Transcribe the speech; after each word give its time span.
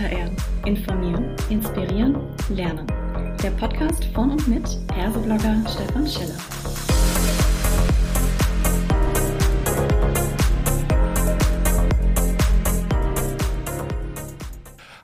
HR. 0.00 0.30
Informieren, 0.64 1.36
inspirieren, 1.50 2.16
lernen. 2.48 2.86
Der 3.42 3.50
Podcast 3.50 4.06
von 4.14 4.30
und 4.30 4.48
mit 4.48 4.66
Herseblogger 4.94 5.62
Stefan 5.68 6.06
Schiller. 6.06 6.38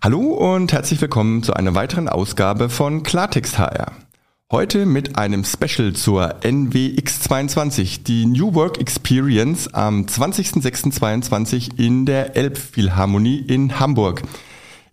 Hallo 0.03 0.55
und 0.55 0.73
herzlich 0.73 0.99
willkommen 1.03 1.43
zu 1.43 1.53
einer 1.53 1.75
weiteren 1.75 2.09
Ausgabe 2.09 2.71
von 2.71 3.03
Klartext 3.03 3.59
HR. 3.59 3.93
Heute 4.51 4.87
mit 4.87 5.19
einem 5.19 5.45
Special 5.45 5.93
zur 5.93 6.37
NWX22, 6.37 8.05
die 8.05 8.25
New 8.25 8.55
Work 8.55 8.81
Experience 8.81 9.69
am 9.75 10.07
20.06.22 10.07 11.79
in 11.79 12.07
der 12.07 12.35
Elbphilharmonie 12.35 13.41
in 13.41 13.79
Hamburg. 13.79 14.23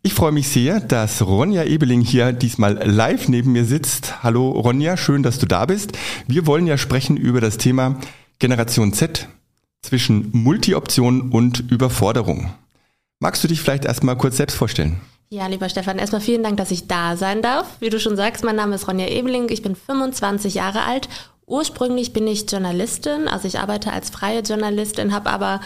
Ich 0.05 0.15
freue 0.15 0.33
mich 0.33 0.49
sehr, 0.49 0.81
dass 0.81 1.25
Ronja 1.25 1.63
Ebeling 1.63 2.01
hier 2.01 2.33
diesmal 2.33 2.73
live 2.85 3.29
neben 3.29 3.53
mir 3.53 3.63
sitzt. 3.63 4.21
Hallo 4.21 4.51
Ronja, 4.51 4.97
schön, 4.97 5.23
dass 5.23 5.39
du 5.39 5.45
da 5.45 5.65
bist. 5.65 5.93
Wir 6.27 6.45
wollen 6.45 6.67
ja 6.67 6.77
sprechen 6.77 7.15
über 7.15 7.39
das 7.39 7.57
Thema 7.57 8.01
Generation 8.37 8.91
Z 8.91 9.29
zwischen 9.81 10.29
Multi-Option 10.33 11.31
und 11.31 11.71
Überforderung. 11.71 12.53
Magst 13.19 13.45
du 13.45 13.47
dich 13.47 13.61
vielleicht 13.61 13.85
erstmal 13.85 14.17
kurz 14.17 14.35
selbst 14.35 14.55
vorstellen? 14.55 14.99
Ja, 15.29 15.47
lieber 15.47 15.69
Stefan, 15.69 15.99
erstmal 15.99 16.19
vielen 16.19 16.43
Dank, 16.43 16.57
dass 16.57 16.71
ich 16.71 16.87
da 16.87 17.15
sein 17.15 17.41
darf. 17.41 17.77
Wie 17.79 17.89
du 17.89 17.97
schon 17.97 18.17
sagst, 18.17 18.43
mein 18.43 18.57
Name 18.57 18.75
ist 18.75 18.89
Ronja 18.89 19.07
Ebeling, 19.07 19.47
ich 19.47 19.61
bin 19.61 19.73
25 19.73 20.55
Jahre 20.55 20.83
alt. 20.83 21.07
Ursprünglich 21.45 22.11
bin 22.11 22.27
ich 22.27 22.51
Journalistin, 22.51 23.29
also 23.29 23.47
ich 23.47 23.57
arbeite 23.57 23.93
als 23.93 24.09
freie 24.09 24.41
Journalistin, 24.41 25.13
habe 25.13 25.29
aber 25.29 25.61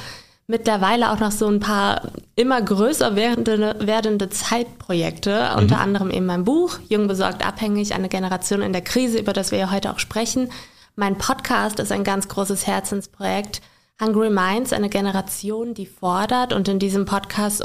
mittlerweile 0.47 1.11
auch 1.11 1.19
noch 1.19 1.31
so 1.31 1.47
ein 1.47 1.59
paar 1.59 2.01
immer 2.35 2.61
größer 2.61 3.15
werdende, 3.15 3.75
werdende 3.79 4.29
Zeitprojekte, 4.29 5.51
mhm. 5.51 5.61
unter 5.61 5.79
anderem 5.79 6.09
eben 6.09 6.25
mein 6.25 6.45
Buch 6.45 6.79
Jung 6.89 7.07
besorgt 7.07 7.45
abhängig, 7.45 7.93
eine 7.93 8.09
Generation 8.09 8.61
in 8.61 8.73
der 8.73 8.81
Krise, 8.81 9.19
über 9.19 9.33
das 9.33 9.51
wir 9.51 9.59
ja 9.59 9.71
heute 9.71 9.91
auch 9.91 9.99
sprechen. 9.99 10.49
Mein 10.95 11.17
Podcast 11.17 11.79
ist 11.79 11.91
ein 11.91 12.03
ganz 12.03 12.27
großes 12.27 12.65
Herzensprojekt. 12.65 13.61
Hungry 14.01 14.29
Minds, 14.29 14.73
eine 14.73 14.89
Generation, 14.89 15.73
die 15.73 15.87
fordert. 15.87 16.53
Und 16.53 16.67
in 16.67 16.79
diesem 16.79 17.05
Podcast 17.05 17.63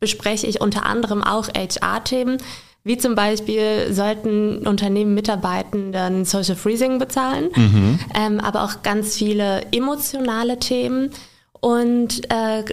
bespreche 0.00 0.46
ich 0.46 0.60
unter 0.60 0.84
anderem 0.84 1.22
auch 1.22 1.48
HR-Themen, 1.48 2.38
wie 2.84 2.98
zum 2.98 3.14
Beispiel 3.14 3.92
sollten 3.92 4.66
Unternehmen 4.66 5.14
Mitarbeitenden 5.14 6.24
Social 6.24 6.56
Freezing 6.56 6.98
bezahlen, 6.98 7.50
mhm. 7.54 8.00
ähm, 8.14 8.40
aber 8.40 8.64
auch 8.64 8.82
ganz 8.82 9.16
viele 9.16 9.62
emotionale 9.72 10.58
Themen. 10.58 11.10
Und 11.60 12.30
äh, 12.30 12.64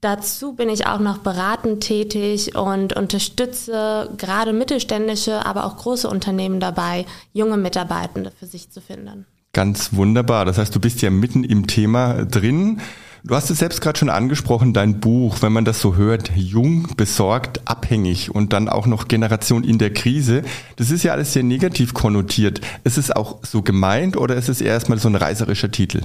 dazu 0.00 0.52
bin 0.54 0.68
ich 0.68 0.86
auch 0.86 1.00
noch 1.00 1.18
beratend 1.18 1.82
tätig 1.82 2.56
und 2.56 2.94
unterstütze 2.94 4.10
gerade 4.16 4.52
mittelständische, 4.52 5.44
aber 5.46 5.64
auch 5.64 5.76
große 5.76 6.08
Unternehmen 6.08 6.60
dabei, 6.60 7.06
junge 7.32 7.56
Mitarbeitende 7.56 8.30
für 8.30 8.46
sich 8.46 8.70
zu 8.70 8.80
finden. 8.80 9.26
Ganz 9.52 9.94
wunderbar. 9.94 10.44
Das 10.44 10.58
heißt, 10.58 10.74
du 10.74 10.80
bist 10.80 11.00
ja 11.00 11.10
mitten 11.10 11.44
im 11.44 11.66
Thema 11.66 12.24
drin. 12.24 12.80
Du 13.26 13.34
hast 13.34 13.48
es 13.48 13.60
selbst 13.60 13.80
gerade 13.80 13.98
schon 13.98 14.10
angesprochen, 14.10 14.74
dein 14.74 15.00
Buch, 15.00 15.40
wenn 15.40 15.52
man 15.52 15.64
das 15.64 15.80
so 15.80 15.96
hört, 15.96 16.32
jung, 16.36 16.88
besorgt, 16.94 17.62
abhängig 17.64 18.34
und 18.34 18.52
dann 18.52 18.68
auch 18.68 18.86
noch 18.86 19.08
Generation 19.08 19.64
in 19.64 19.78
der 19.78 19.94
Krise. 19.94 20.42
Das 20.76 20.90
ist 20.90 21.04
ja 21.04 21.12
alles 21.12 21.32
sehr 21.32 21.42
negativ 21.42 21.94
konnotiert. 21.94 22.60
Ist 22.82 22.98
es 22.98 23.10
auch 23.10 23.38
so 23.42 23.62
gemeint 23.62 24.18
oder 24.18 24.34
ist 24.34 24.50
es 24.50 24.60
erstmal 24.60 24.98
so 24.98 25.08
ein 25.08 25.14
reißerischer 25.14 25.70
Titel? 25.70 26.02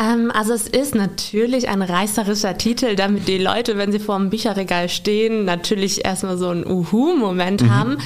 Ähm, 0.00 0.32
also 0.34 0.54
es 0.54 0.66
ist 0.66 0.94
natürlich 0.94 1.68
ein 1.68 1.82
reißerischer 1.82 2.56
Titel, 2.56 2.96
damit 2.96 3.28
die 3.28 3.38
Leute, 3.38 3.76
wenn 3.76 3.92
sie 3.92 3.98
vor 3.98 4.18
dem 4.18 4.30
Bücherregal 4.30 4.88
stehen, 4.88 5.44
natürlich 5.44 6.04
erstmal 6.04 6.38
so 6.38 6.48
einen 6.48 6.66
Uhu-Moment 6.66 7.62
mhm. 7.62 7.74
haben. 7.74 7.98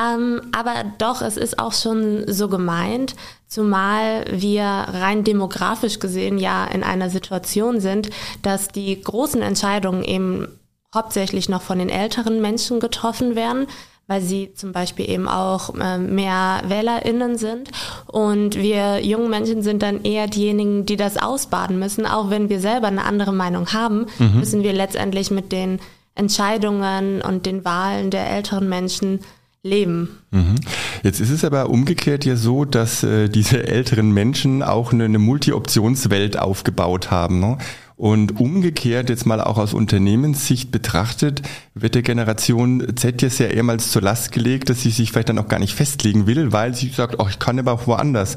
Ähm, 0.00 0.42
aber 0.52 0.84
doch, 0.98 1.22
es 1.22 1.36
ist 1.36 1.58
auch 1.58 1.72
schon 1.72 2.24
so 2.26 2.48
gemeint, 2.48 3.16
zumal 3.46 4.26
wir 4.30 4.64
rein 4.64 5.24
demografisch 5.24 5.98
gesehen 5.98 6.38
ja 6.38 6.66
in 6.66 6.84
einer 6.84 7.08
Situation 7.08 7.80
sind, 7.80 8.10
dass 8.42 8.68
die 8.68 9.00
großen 9.00 9.40
Entscheidungen 9.40 10.04
eben 10.04 10.48
hauptsächlich 10.94 11.48
noch 11.48 11.62
von 11.62 11.78
den 11.78 11.88
älteren 11.88 12.40
Menschen 12.40 12.80
getroffen 12.80 13.34
werden 13.34 13.66
weil 14.08 14.22
sie 14.22 14.52
zum 14.54 14.72
Beispiel 14.72 15.08
eben 15.08 15.28
auch 15.28 15.74
äh, 15.78 15.98
mehr 15.98 16.62
WählerInnen 16.66 17.36
sind. 17.36 17.70
Und 18.06 18.56
wir 18.56 19.04
jungen 19.04 19.30
Menschen 19.30 19.62
sind 19.62 19.82
dann 19.82 20.02
eher 20.02 20.26
diejenigen, 20.26 20.86
die 20.86 20.96
das 20.96 21.18
ausbaden 21.18 21.78
müssen. 21.78 22.06
Auch 22.06 22.30
wenn 22.30 22.48
wir 22.48 22.58
selber 22.58 22.88
eine 22.88 23.04
andere 23.04 23.32
Meinung 23.32 23.72
haben, 23.72 24.06
mhm. 24.18 24.40
müssen 24.40 24.62
wir 24.62 24.72
letztendlich 24.72 25.30
mit 25.30 25.52
den 25.52 25.78
Entscheidungen 26.14 27.20
und 27.20 27.46
den 27.46 27.64
Wahlen 27.64 28.10
der 28.10 28.28
älteren 28.30 28.68
Menschen 28.68 29.20
leben. 29.62 30.18
Mhm. 30.30 30.54
Jetzt 31.02 31.20
ist 31.20 31.30
es 31.30 31.44
aber 31.44 31.68
umgekehrt 31.68 32.24
ja 32.24 32.36
so, 32.36 32.64
dass 32.64 33.02
äh, 33.02 33.28
diese 33.28 33.66
älteren 33.66 34.12
Menschen 34.12 34.62
auch 34.62 34.92
eine, 34.92 35.04
eine 35.04 35.18
Multi-Optionswelt 35.18 36.38
aufgebaut 36.38 37.10
haben. 37.10 37.40
Ne? 37.40 37.58
Und 37.98 38.38
umgekehrt 38.38 39.10
jetzt 39.10 39.26
mal 39.26 39.40
auch 39.40 39.58
aus 39.58 39.74
Unternehmenssicht 39.74 40.70
betrachtet, 40.70 41.42
wird 41.74 41.96
der 41.96 42.02
Generation 42.02 42.96
Z 42.96 43.22
jetzt 43.22 43.40
ja 43.40 43.48
ehemals 43.48 43.90
zur 43.90 44.02
Last 44.02 44.30
gelegt, 44.30 44.70
dass 44.70 44.82
sie 44.82 44.90
sich 44.90 45.10
vielleicht 45.10 45.30
dann 45.30 45.38
auch 45.38 45.48
gar 45.48 45.58
nicht 45.58 45.74
festlegen 45.74 46.28
will, 46.28 46.52
weil 46.52 46.76
sie 46.76 46.90
sagt, 46.90 47.16
oh, 47.18 47.26
ich 47.28 47.40
kann 47.40 47.58
aber 47.58 47.72
auch 47.72 47.88
woanders 47.88 48.36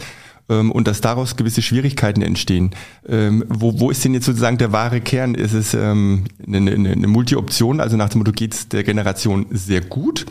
ähm, 0.50 0.72
und 0.72 0.88
dass 0.88 1.00
daraus 1.02 1.36
gewisse 1.36 1.62
Schwierigkeiten 1.62 2.24
entstehen. 2.24 2.72
Ähm, 3.08 3.46
wo, 3.50 3.80
wo 3.80 3.92
ist 3.92 4.04
denn 4.04 4.16
jetzt 4.16 4.26
sozusagen 4.26 4.58
der 4.58 4.72
wahre 4.72 5.00
Kern? 5.00 5.36
Ist 5.36 5.54
es 5.54 5.76
ähm, 5.76 6.24
eine, 6.44 6.58
eine, 6.72 6.92
eine 6.94 7.08
Multi-Option, 7.08 7.82
also 7.82 7.98
nach 7.98 8.10
dem 8.10 8.18
Motto, 8.18 8.32
geht 8.32 8.56
es 8.56 8.68
der 8.68 8.84
Generation 8.84 9.46
sehr 9.52 9.82
gut? 9.82 10.26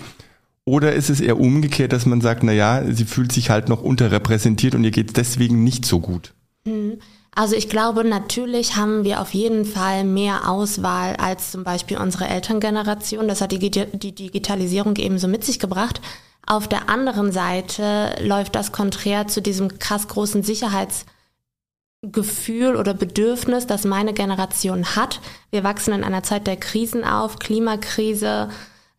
Oder 0.65 0.93
ist 0.93 1.09
es 1.09 1.21
eher 1.21 1.39
umgekehrt, 1.39 1.93
dass 1.93 2.05
man 2.05 2.21
sagt, 2.21 2.43
na 2.43 2.53
ja, 2.53 2.83
sie 2.93 3.05
fühlt 3.05 3.31
sich 3.31 3.49
halt 3.49 3.69
noch 3.69 3.81
unterrepräsentiert 3.81 4.75
und 4.75 4.83
ihr 4.83 4.91
geht 4.91 5.07
es 5.07 5.13
deswegen 5.13 5.63
nicht 5.63 5.85
so 5.85 6.01
gut? 6.01 6.35
Mhm. 6.65 6.99
Also 7.33 7.55
ich 7.55 7.69
glaube, 7.69 8.03
natürlich 8.05 8.75
haben 8.77 9.05
wir 9.05 9.21
auf 9.21 9.35
jeden 9.35 9.65
Fall 9.65 10.03
mehr 10.05 10.49
Auswahl 10.49 11.15
als 11.17 11.53
zum 11.53 11.65
Beispiel 11.65 11.99
unsere 11.99 12.29
Elterngeneration. 12.29 13.29
Das 13.29 13.41
hat 13.41 13.53
die, 13.53 13.71
die 13.71 14.15
Digitalisierung 14.15 14.97
ebenso 14.97 15.29
mit 15.29 15.45
sich 15.45 15.61
gebracht. 15.61 16.01
Auf 16.47 16.67
der 16.67 16.89
anderen 16.89 17.31
Seite 17.31 18.17
läuft 18.21 18.57
das 18.57 18.73
konträr 18.73 19.29
zu 19.29 19.41
diesem 19.41 19.79
krass 19.79 20.09
großen 20.09 20.43
Sicherheitsgefühl 20.43 22.75
oder 22.75 22.95
Bedürfnis, 22.95 23.69
das 23.69 23.85
meine 23.85 24.13
Generation 24.13 24.97
hat. 24.97 25.21
Wir 25.51 25.63
wachsen 25.63 25.95
in 25.95 26.03
einer 26.03 26.25
Zeit 26.25 26.49
der 26.49 26.57
Krisen 26.57 27.05
auf, 27.05 27.39
Klimakrise, 27.39 28.49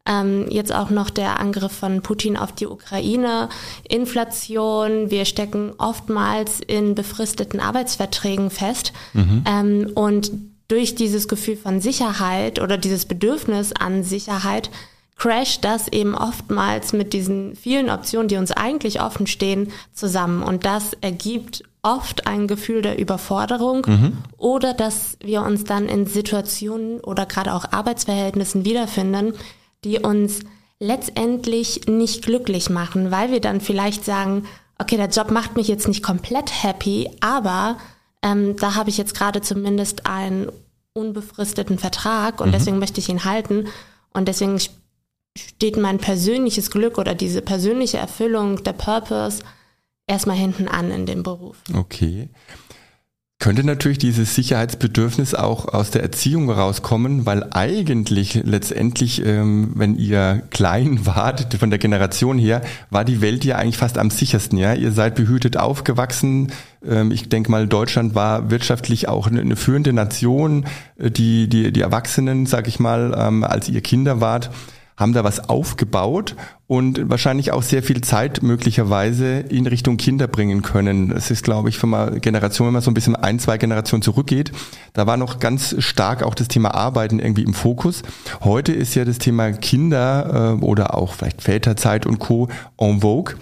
ähm, 0.05 0.47
jetzt 0.49 0.73
auch 0.73 0.89
noch 0.89 1.09
der 1.09 1.39
Angriff 1.39 1.71
von 1.71 2.01
Putin 2.01 2.37
auf 2.37 2.51
die 2.51 2.67
Ukraine, 2.67 3.49
Inflation. 3.87 5.11
Wir 5.11 5.25
stecken 5.25 5.73
oftmals 5.77 6.59
in 6.59 6.95
befristeten 6.95 7.59
Arbeitsverträgen 7.59 8.49
fest. 8.49 8.93
Mhm. 9.13 9.43
Ähm, 9.45 9.91
und 9.95 10.31
durch 10.67 10.95
dieses 10.95 11.27
Gefühl 11.27 11.57
von 11.57 11.81
Sicherheit 11.81 12.61
oder 12.61 12.77
dieses 12.77 13.05
Bedürfnis 13.05 13.73
an 13.73 14.03
Sicherheit 14.03 14.69
crasht 15.17 15.63
das 15.63 15.87
eben 15.87 16.15
oftmals 16.15 16.93
mit 16.93 17.13
diesen 17.13 17.55
vielen 17.55 17.91
Optionen, 17.91 18.27
die 18.27 18.37
uns 18.37 18.51
eigentlich 18.51 19.01
offen 19.01 19.27
stehen, 19.27 19.71
zusammen. 19.93 20.41
Und 20.41 20.65
das 20.65 20.93
ergibt 21.01 21.63
oft 21.83 22.25
ein 22.25 22.47
Gefühl 22.47 22.81
der 22.81 22.97
Überforderung 22.97 23.85
mhm. 23.87 24.17
oder 24.37 24.73
dass 24.73 25.17
wir 25.23 25.43
uns 25.43 25.63
dann 25.63 25.89
in 25.89 26.07
Situationen 26.07 26.99
oder 27.01 27.25
gerade 27.25 27.53
auch 27.53 27.71
Arbeitsverhältnissen 27.71 28.65
wiederfinden, 28.65 29.33
die 29.83 29.99
uns 29.99 30.41
letztendlich 30.79 31.87
nicht 31.87 32.23
glücklich 32.23 32.69
machen, 32.69 33.11
weil 33.11 33.31
wir 33.31 33.39
dann 33.39 33.61
vielleicht 33.61 34.03
sagen, 34.03 34.47
okay, 34.79 34.97
der 34.97 35.09
Job 35.09 35.31
macht 35.31 35.55
mich 35.55 35.67
jetzt 35.67 35.87
nicht 35.87 36.03
komplett 36.03 36.63
happy, 36.63 37.09
aber 37.19 37.77
ähm, 38.23 38.55
da 38.57 38.75
habe 38.75 38.89
ich 38.89 38.97
jetzt 38.97 39.15
gerade 39.15 39.41
zumindest 39.41 40.07
einen 40.07 40.51
unbefristeten 40.93 41.77
Vertrag 41.77 42.41
und 42.41 42.49
mhm. 42.49 42.53
deswegen 42.53 42.79
möchte 42.79 42.99
ich 42.99 43.09
ihn 43.09 43.23
halten 43.23 43.67
und 44.13 44.27
deswegen 44.27 44.59
steht 45.37 45.77
mein 45.77 45.99
persönliches 45.99 46.71
Glück 46.71 46.97
oder 46.97 47.15
diese 47.15 47.41
persönliche 47.41 47.97
Erfüllung, 47.97 48.63
der 48.63 48.73
Purpose 48.73 49.43
erstmal 50.07 50.35
hinten 50.35 50.67
an 50.67 50.91
in 50.91 51.05
dem 51.05 51.23
Beruf. 51.23 51.57
Okay. 51.73 52.29
Könnte 53.41 53.63
natürlich 53.63 53.97
dieses 53.97 54.35
Sicherheitsbedürfnis 54.35 55.33
auch 55.33 55.65
aus 55.65 55.89
der 55.89 56.03
Erziehung 56.03 56.51
rauskommen, 56.51 57.25
weil 57.25 57.47
eigentlich 57.49 58.35
letztendlich, 58.43 59.25
ähm, 59.25 59.71
wenn 59.73 59.95
ihr 59.95 60.43
klein 60.51 61.03
wart, 61.07 61.51
von 61.55 61.71
der 61.71 61.79
Generation 61.79 62.37
her, 62.37 62.61
war 62.91 63.03
die 63.03 63.19
Welt 63.19 63.43
ja 63.43 63.55
eigentlich 63.55 63.77
fast 63.77 63.97
am 63.97 64.11
sichersten. 64.11 64.59
Ja, 64.59 64.75
ihr 64.75 64.91
seid 64.91 65.15
behütet 65.15 65.57
aufgewachsen. 65.57 66.51
Ähm, 66.87 67.09
ich 67.09 67.29
denke 67.29 67.49
mal, 67.49 67.67
Deutschland 67.67 68.13
war 68.13 68.51
wirtschaftlich 68.51 69.07
auch 69.07 69.25
eine, 69.25 69.41
eine 69.41 69.55
führende 69.55 69.91
Nation. 69.91 70.65
Äh, 70.99 71.09
die 71.09 71.49
die 71.49 71.71
die 71.71 71.81
Erwachsenen, 71.81 72.45
sag 72.45 72.67
ich 72.67 72.79
mal, 72.79 73.15
ähm, 73.17 73.43
als 73.43 73.69
ihr 73.69 73.81
Kinder 73.81 74.21
wart, 74.21 74.51
haben 75.01 75.13
da 75.13 75.25
was 75.25 75.49
aufgebaut 75.49 76.35
und 76.67 77.09
wahrscheinlich 77.09 77.51
auch 77.51 77.63
sehr 77.63 77.83
viel 77.83 77.99
Zeit 77.99 78.43
möglicherweise 78.43 79.39
in 79.39 79.67
Richtung 79.67 79.97
Kinder 79.97 80.27
bringen 80.27 80.61
können. 80.61 81.09
Das 81.09 81.29
ist, 81.29 81.43
glaube 81.43 81.67
ich, 81.67 81.77
von 81.77 81.93
einer 81.93 82.19
Generation, 82.19 82.67
wenn 82.67 82.73
man 82.73 82.81
so 82.81 82.91
ein 82.91 82.93
bisschen 82.93 83.17
ein, 83.17 83.39
zwei 83.39 83.57
Generationen 83.57 84.03
zurückgeht, 84.03 84.53
da 84.93 85.07
war 85.07 85.17
noch 85.17 85.39
ganz 85.39 85.75
stark 85.79 86.23
auch 86.23 86.35
das 86.35 86.47
Thema 86.47 86.73
Arbeiten 86.73 87.19
irgendwie 87.19 87.43
im 87.43 87.53
Fokus. 87.53 88.03
Heute 88.41 88.71
ist 88.71 88.95
ja 88.95 89.03
das 89.03 89.17
Thema 89.17 89.51
Kinder 89.51 90.55
äh, 90.61 90.63
oder 90.63 90.95
auch 90.95 91.15
vielleicht 91.15 91.41
Väterzeit 91.41 92.05
und 92.05 92.19
Co. 92.19 92.47
en 92.77 93.01
vogue. 93.01 93.35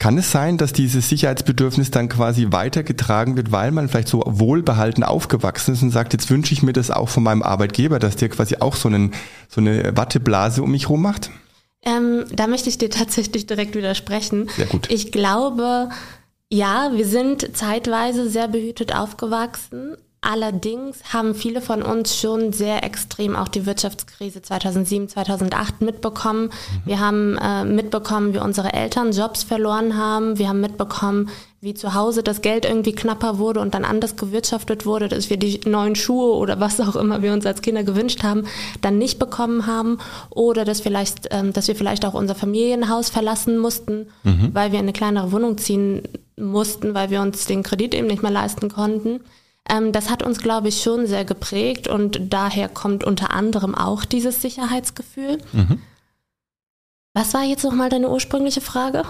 Kann 0.00 0.16
es 0.16 0.32
sein, 0.32 0.56
dass 0.56 0.72
dieses 0.72 1.10
Sicherheitsbedürfnis 1.10 1.90
dann 1.90 2.08
quasi 2.08 2.46
weitergetragen 2.50 3.36
wird, 3.36 3.52
weil 3.52 3.70
man 3.70 3.90
vielleicht 3.90 4.08
so 4.08 4.22
wohlbehalten 4.26 5.04
aufgewachsen 5.04 5.74
ist 5.74 5.82
und 5.82 5.90
sagt, 5.90 6.14
jetzt 6.14 6.30
wünsche 6.30 6.54
ich 6.54 6.62
mir 6.62 6.72
das 6.72 6.90
auch 6.90 7.10
von 7.10 7.22
meinem 7.22 7.42
Arbeitgeber, 7.42 7.98
dass 7.98 8.16
der 8.16 8.30
quasi 8.30 8.56
auch 8.60 8.76
so, 8.76 8.88
einen, 8.88 9.12
so 9.50 9.60
eine 9.60 9.94
Watteblase 9.94 10.62
um 10.62 10.70
mich 10.70 10.88
rum 10.88 11.02
macht? 11.02 11.30
Ähm, 11.82 12.24
da 12.32 12.46
möchte 12.46 12.70
ich 12.70 12.78
dir 12.78 12.88
tatsächlich 12.90 13.46
direkt 13.46 13.74
widersprechen. 13.74 14.48
Sehr 14.56 14.64
gut. 14.64 14.90
Ich 14.90 15.12
glaube, 15.12 15.90
ja, 16.48 16.92
wir 16.94 17.06
sind 17.06 17.54
zeitweise 17.54 18.30
sehr 18.30 18.48
behütet 18.48 18.94
aufgewachsen, 18.94 19.98
Allerdings 20.22 20.98
haben 21.14 21.34
viele 21.34 21.62
von 21.62 21.82
uns 21.82 22.14
schon 22.14 22.52
sehr 22.52 22.84
extrem 22.84 23.34
auch 23.34 23.48
die 23.48 23.64
Wirtschaftskrise 23.64 24.42
2007, 24.42 25.08
2008 25.08 25.80
mitbekommen. 25.80 26.44
Mhm. 26.44 26.50
Wir 26.84 27.00
haben 27.00 27.38
äh, 27.38 27.64
mitbekommen, 27.64 28.34
wie 28.34 28.38
unsere 28.38 28.74
Eltern 28.74 29.12
Jobs 29.12 29.44
verloren 29.44 29.96
haben. 29.96 30.36
Wir 30.36 30.50
haben 30.50 30.60
mitbekommen, 30.60 31.30
wie 31.62 31.72
zu 31.72 31.94
Hause 31.94 32.22
das 32.22 32.42
Geld 32.42 32.66
irgendwie 32.66 32.92
knapper 32.92 33.38
wurde 33.38 33.60
und 33.60 33.72
dann 33.72 33.86
anders 33.86 34.16
gewirtschaftet 34.16 34.84
wurde, 34.84 35.08
dass 35.08 35.30
wir 35.30 35.38
die 35.38 35.60
neuen 35.64 35.96
Schuhe 35.96 36.34
oder 36.34 36.60
was 36.60 36.80
auch 36.80 36.96
immer 36.96 37.22
wir 37.22 37.32
uns 37.32 37.46
als 37.46 37.62
Kinder 37.62 37.82
gewünscht 37.82 38.22
haben, 38.22 38.44
dann 38.82 38.98
nicht 38.98 39.18
bekommen 39.18 39.66
haben 39.66 39.98
oder 40.28 40.66
dass 40.66 40.82
vielleicht, 40.82 41.28
ähm, 41.30 41.54
dass 41.54 41.66
wir 41.66 41.76
vielleicht 41.76 42.04
auch 42.04 42.14
unser 42.14 42.34
Familienhaus 42.34 43.08
verlassen 43.08 43.56
mussten, 43.56 44.06
mhm. 44.24 44.50
weil 44.52 44.70
wir 44.70 44.80
in 44.80 44.84
eine 44.84 44.92
kleinere 44.92 45.32
Wohnung 45.32 45.56
ziehen 45.56 46.02
mussten, 46.36 46.92
weil 46.92 47.08
wir 47.08 47.22
uns 47.22 47.46
den 47.46 47.62
Kredit 47.62 47.94
eben 47.94 48.06
nicht 48.06 48.22
mehr 48.22 48.32
leisten 48.32 48.68
konnten. 48.68 49.20
Ähm, 49.70 49.92
das 49.92 50.10
hat 50.10 50.22
uns, 50.22 50.40
glaube 50.40 50.68
ich, 50.68 50.82
schon 50.82 51.06
sehr 51.06 51.24
geprägt 51.24 51.88
und 51.88 52.32
daher 52.32 52.68
kommt 52.68 53.04
unter 53.04 53.32
anderem 53.32 53.74
auch 53.74 54.04
dieses 54.04 54.42
Sicherheitsgefühl. 54.42 55.38
Mhm. 55.52 55.80
Was 57.14 57.34
war 57.34 57.42
jetzt 57.42 57.64
nochmal 57.64 57.88
deine 57.88 58.08
ursprüngliche 58.08 58.60
Frage? 58.60 59.02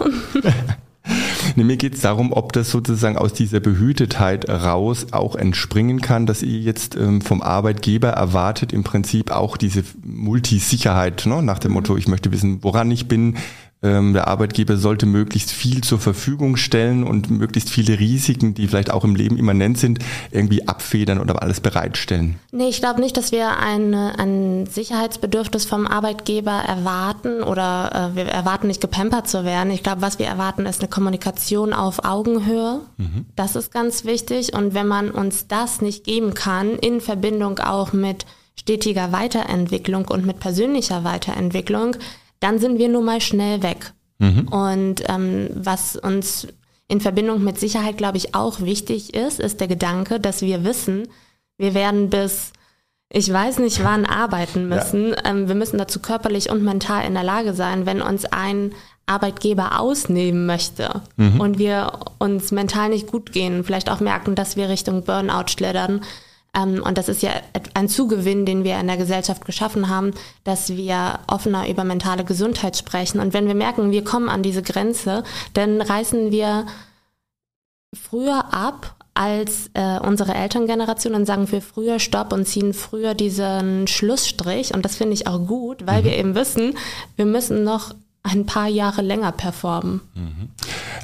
nee, 1.57 1.65
mir 1.65 1.77
geht 1.77 1.95
es 1.95 2.01
darum, 2.01 2.33
ob 2.33 2.53
das 2.53 2.71
sozusagen 2.71 3.17
aus 3.17 3.33
dieser 3.33 3.61
Behütetheit 3.61 4.49
raus 4.49 5.09
auch 5.13 5.35
entspringen 5.35 6.01
kann, 6.01 6.27
dass 6.27 6.43
ihr 6.43 6.61
jetzt 6.61 6.97
ähm, 6.97 7.21
vom 7.21 7.43
Arbeitgeber 7.43 8.09
erwartet, 8.11 8.73
im 8.73 8.85
Prinzip 8.85 9.31
auch 9.31 9.57
diese 9.57 9.85
Multisicherheit, 10.03 11.27
ne? 11.27 11.43
nach 11.43 11.59
dem 11.59 11.73
Motto, 11.73 11.97
ich 11.97 12.09
möchte 12.09 12.33
wissen, 12.33 12.63
woran 12.63 12.91
ich 12.91 13.09
bin, 13.09 13.37
der 13.83 14.29
Arbeitgeber 14.29 14.77
sollte 14.77 15.07
möglichst 15.07 15.51
viel 15.51 15.83
zur 15.83 15.99
Verfügung 15.99 16.57
stellen 16.57 17.03
und 17.03 17.31
möglichst 17.31 17.71
viele 17.71 17.99
Risiken, 17.99 18.53
die 18.53 18.69
vielleicht 18.69 18.91
auch 18.91 19.05
im 19.05 19.15
Leben 19.15 19.39
immanent 19.39 19.79
sind, 19.79 20.01
irgendwie 20.31 20.69
abfedern 20.69 21.19
oder 21.19 21.41
alles 21.41 21.61
bereitstellen. 21.61 22.39
Nee, 22.53 22.69
ich 22.69 22.81
glaube 22.81 23.01
nicht, 23.01 23.17
dass 23.17 23.33
wir 23.33 23.57
ein, 23.57 23.95
ein 23.95 24.67
Sicherheitsbedürfnis 24.67 25.65
vom 25.65 25.87
Arbeitgeber 25.87 26.53
erwarten 26.53 27.43
oder 27.43 28.13
äh, 28.13 28.17
wir 28.17 28.27
erwarten 28.27 28.67
nicht 28.67 28.83
gepampert 28.83 29.29
zu 29.29 29.45
werden. 29.45 29.71
Ich 29.71 29.83
glaube, 29.83 30.03
was 30.03 30.19
wir 30.19 30.27
erwarten, 30.27 30.67
ist 30.67 30.81
eine 30.81 30.91
Kommunikation 30.91 31.73
auf 31.73 32.05
Augenhöhe. 32.05 32.81
Mhm. 32.99 33.27
Das 33.35 33.57
ist 33.57 33.73
ganz 33.73 34.05
wichtig. 34.05 34.55
Und 34.55 34.75
wenn 34.75 34.89
man 34.89 35.11
uns 35.11 35.47
das 35.47 35.81
nicht 35.81 36.05
geben 36.05 36.35
kann, 36.35 36.77
in 36.77 37.01
Verbindung 37.01 37.59
auch 37.61 37.95
mit 37.95 38.27
stetiger 38.57 39.11
Weiterentwicklung 39.11 40.07
und 40.07 40.27
mit 40.27 40.39
persönlicher 40.39 41.03
Weiterentwicklung, 41.03 41.97
dann 42.41 42.59
sind 42.59 42.79
wir 42.79 42.89
nun 42.89 43.05
mal 43.05 43.21
schnell 43.21 43.63
weg. 43.63 43.93
Mhm. 44.19 44.49
Und 44.49 45.03
ähm, 45.09 45.49
was 45.55 45.97
uns 45.97 46.49
in 46.89 47.01
Verbindung 47.01 47.45
mit 47.45 47.59
Sicherheit, 47.59 47.97
glaube 47.97 48.17
ich, 48.19 48.35
auch 48.35 48.61
wichtig 48.61 49.15
ist, 49.15 49.39
ist 49.39 49.61
der 49.61 49.69
Gedanke, 49.69 50.19
dass 50.19 50.43
wir 50.43 50.65
wissen, 50.65 51.09
wir 51.57 51.75
werden 51.75 52.11
bis 52.11 52.53
ich 53.13 53.31
weiß 53.33 53.59
nicht 53.59 53.83
wann 53.85 54.07
arbeiten 54.07 54.69
müssen. 54.69 55.11
Ja. 55.11 55.25
Ähm, 55.27 55.49
wir 55.49 55.55
müssen 55.55 55.79
dazu 55.79 56.01
körperlich 56.01 56.51
und 56.51 56.63
mental 56.63 57.05
in 57.05 57.15
der 57.15 57.25
Lage 57.25 57.55
sein, 57.55 57.87
wenn 57.87 58.01
uns 58.01 58.25
ein 58.25 58.73
Arbeitgeber 59.07 59.81
ausnehmen 59.81 60.47
möchte 60.47 61.03
mhm. 61.17 61.41
und 61.41 61.59
wir 61.59 61.99
uns 62.19 62.53
mental 62.53 62.91
nicht 62.91 63.09
gut 63.09 63.33
gehen, 63.33 63.65
vielleicht 63.65 63.91
auch 63.91 63.99
merken, 63.99 64.37
dass 64.37 64.57
wir 64.57 64.69
Richtung 64.69 65.03
Burnout 65.03 65.49
schlittern, 65.49 66.03
und 66.57 66.99
das 66.99 67.09
ist 67.09 67.23
ja 67.23 67.31
ein 67.75 67.89
Zugewinn, 67.89 68.45
den 68.45 68.65
wir 68.65 68.79
in 68.81 68.89
der 68.89 68.97
Gesellschaft 68.97 69.45
geschaffen 69.45 69.89
haben, 69.89 70.13
dass 70.45 70.71
wir 70.77 71.21
offener 71.29 71.69
über 71.69 71.85
mentale 71.85 72.25
Gesundheit 72.25 72.77
sprechen. 72.77 73.21
Und 73.21 73.33
wenn 73.33 73.47
wir 73.47 73.55
merken, 73.55 73.93
wir 73.93 74.03
kommen 74.03 74.29
an 74.29 74.43
diese 74.43 74.63
Grenze, 74.63 75.23
dann 75.55 75.81
reißen 75.81 76.33
wir 76.33 76.67
früher 77.95 78.53
ab 78.53 78.97
als 79.15 79.71
äh, 79.75 79.99
unsere 80.01 80.35
Elterngeneration 80.35 81.15
und 81.15 81.27
sagen 81.27 81.51
wir 81.51 81.63
früher 81.63 81.99
Stopp 81.99 82.33
und 82.33 82.47
ziehen 82.47 82.75
früher 82.75 83.15
diesen 83.15 83.87
Schlussstrich. 83.87 84.75
Und 84.75 84.85
das 84.85 84.97
finde 84.97 85.15
ich 85.15 85.27
auch 85.27 85.47
gut, 85.47 85.87
weil 85.87 86.01
mhm. 86.01 86.05
wir 86.05 86.17
eben 86.17 86.35
wissen, 86.35 86.77
wir 87.17 87.27
müssen 87.27 87.65
noch 87.65 87.95
ein 88.23 88.45
paar 88.45 88.69
Jahre 88.69 89.03
länger 89.03 89.33
performen. 89.33 90.01
Mhm. 90.15 90.51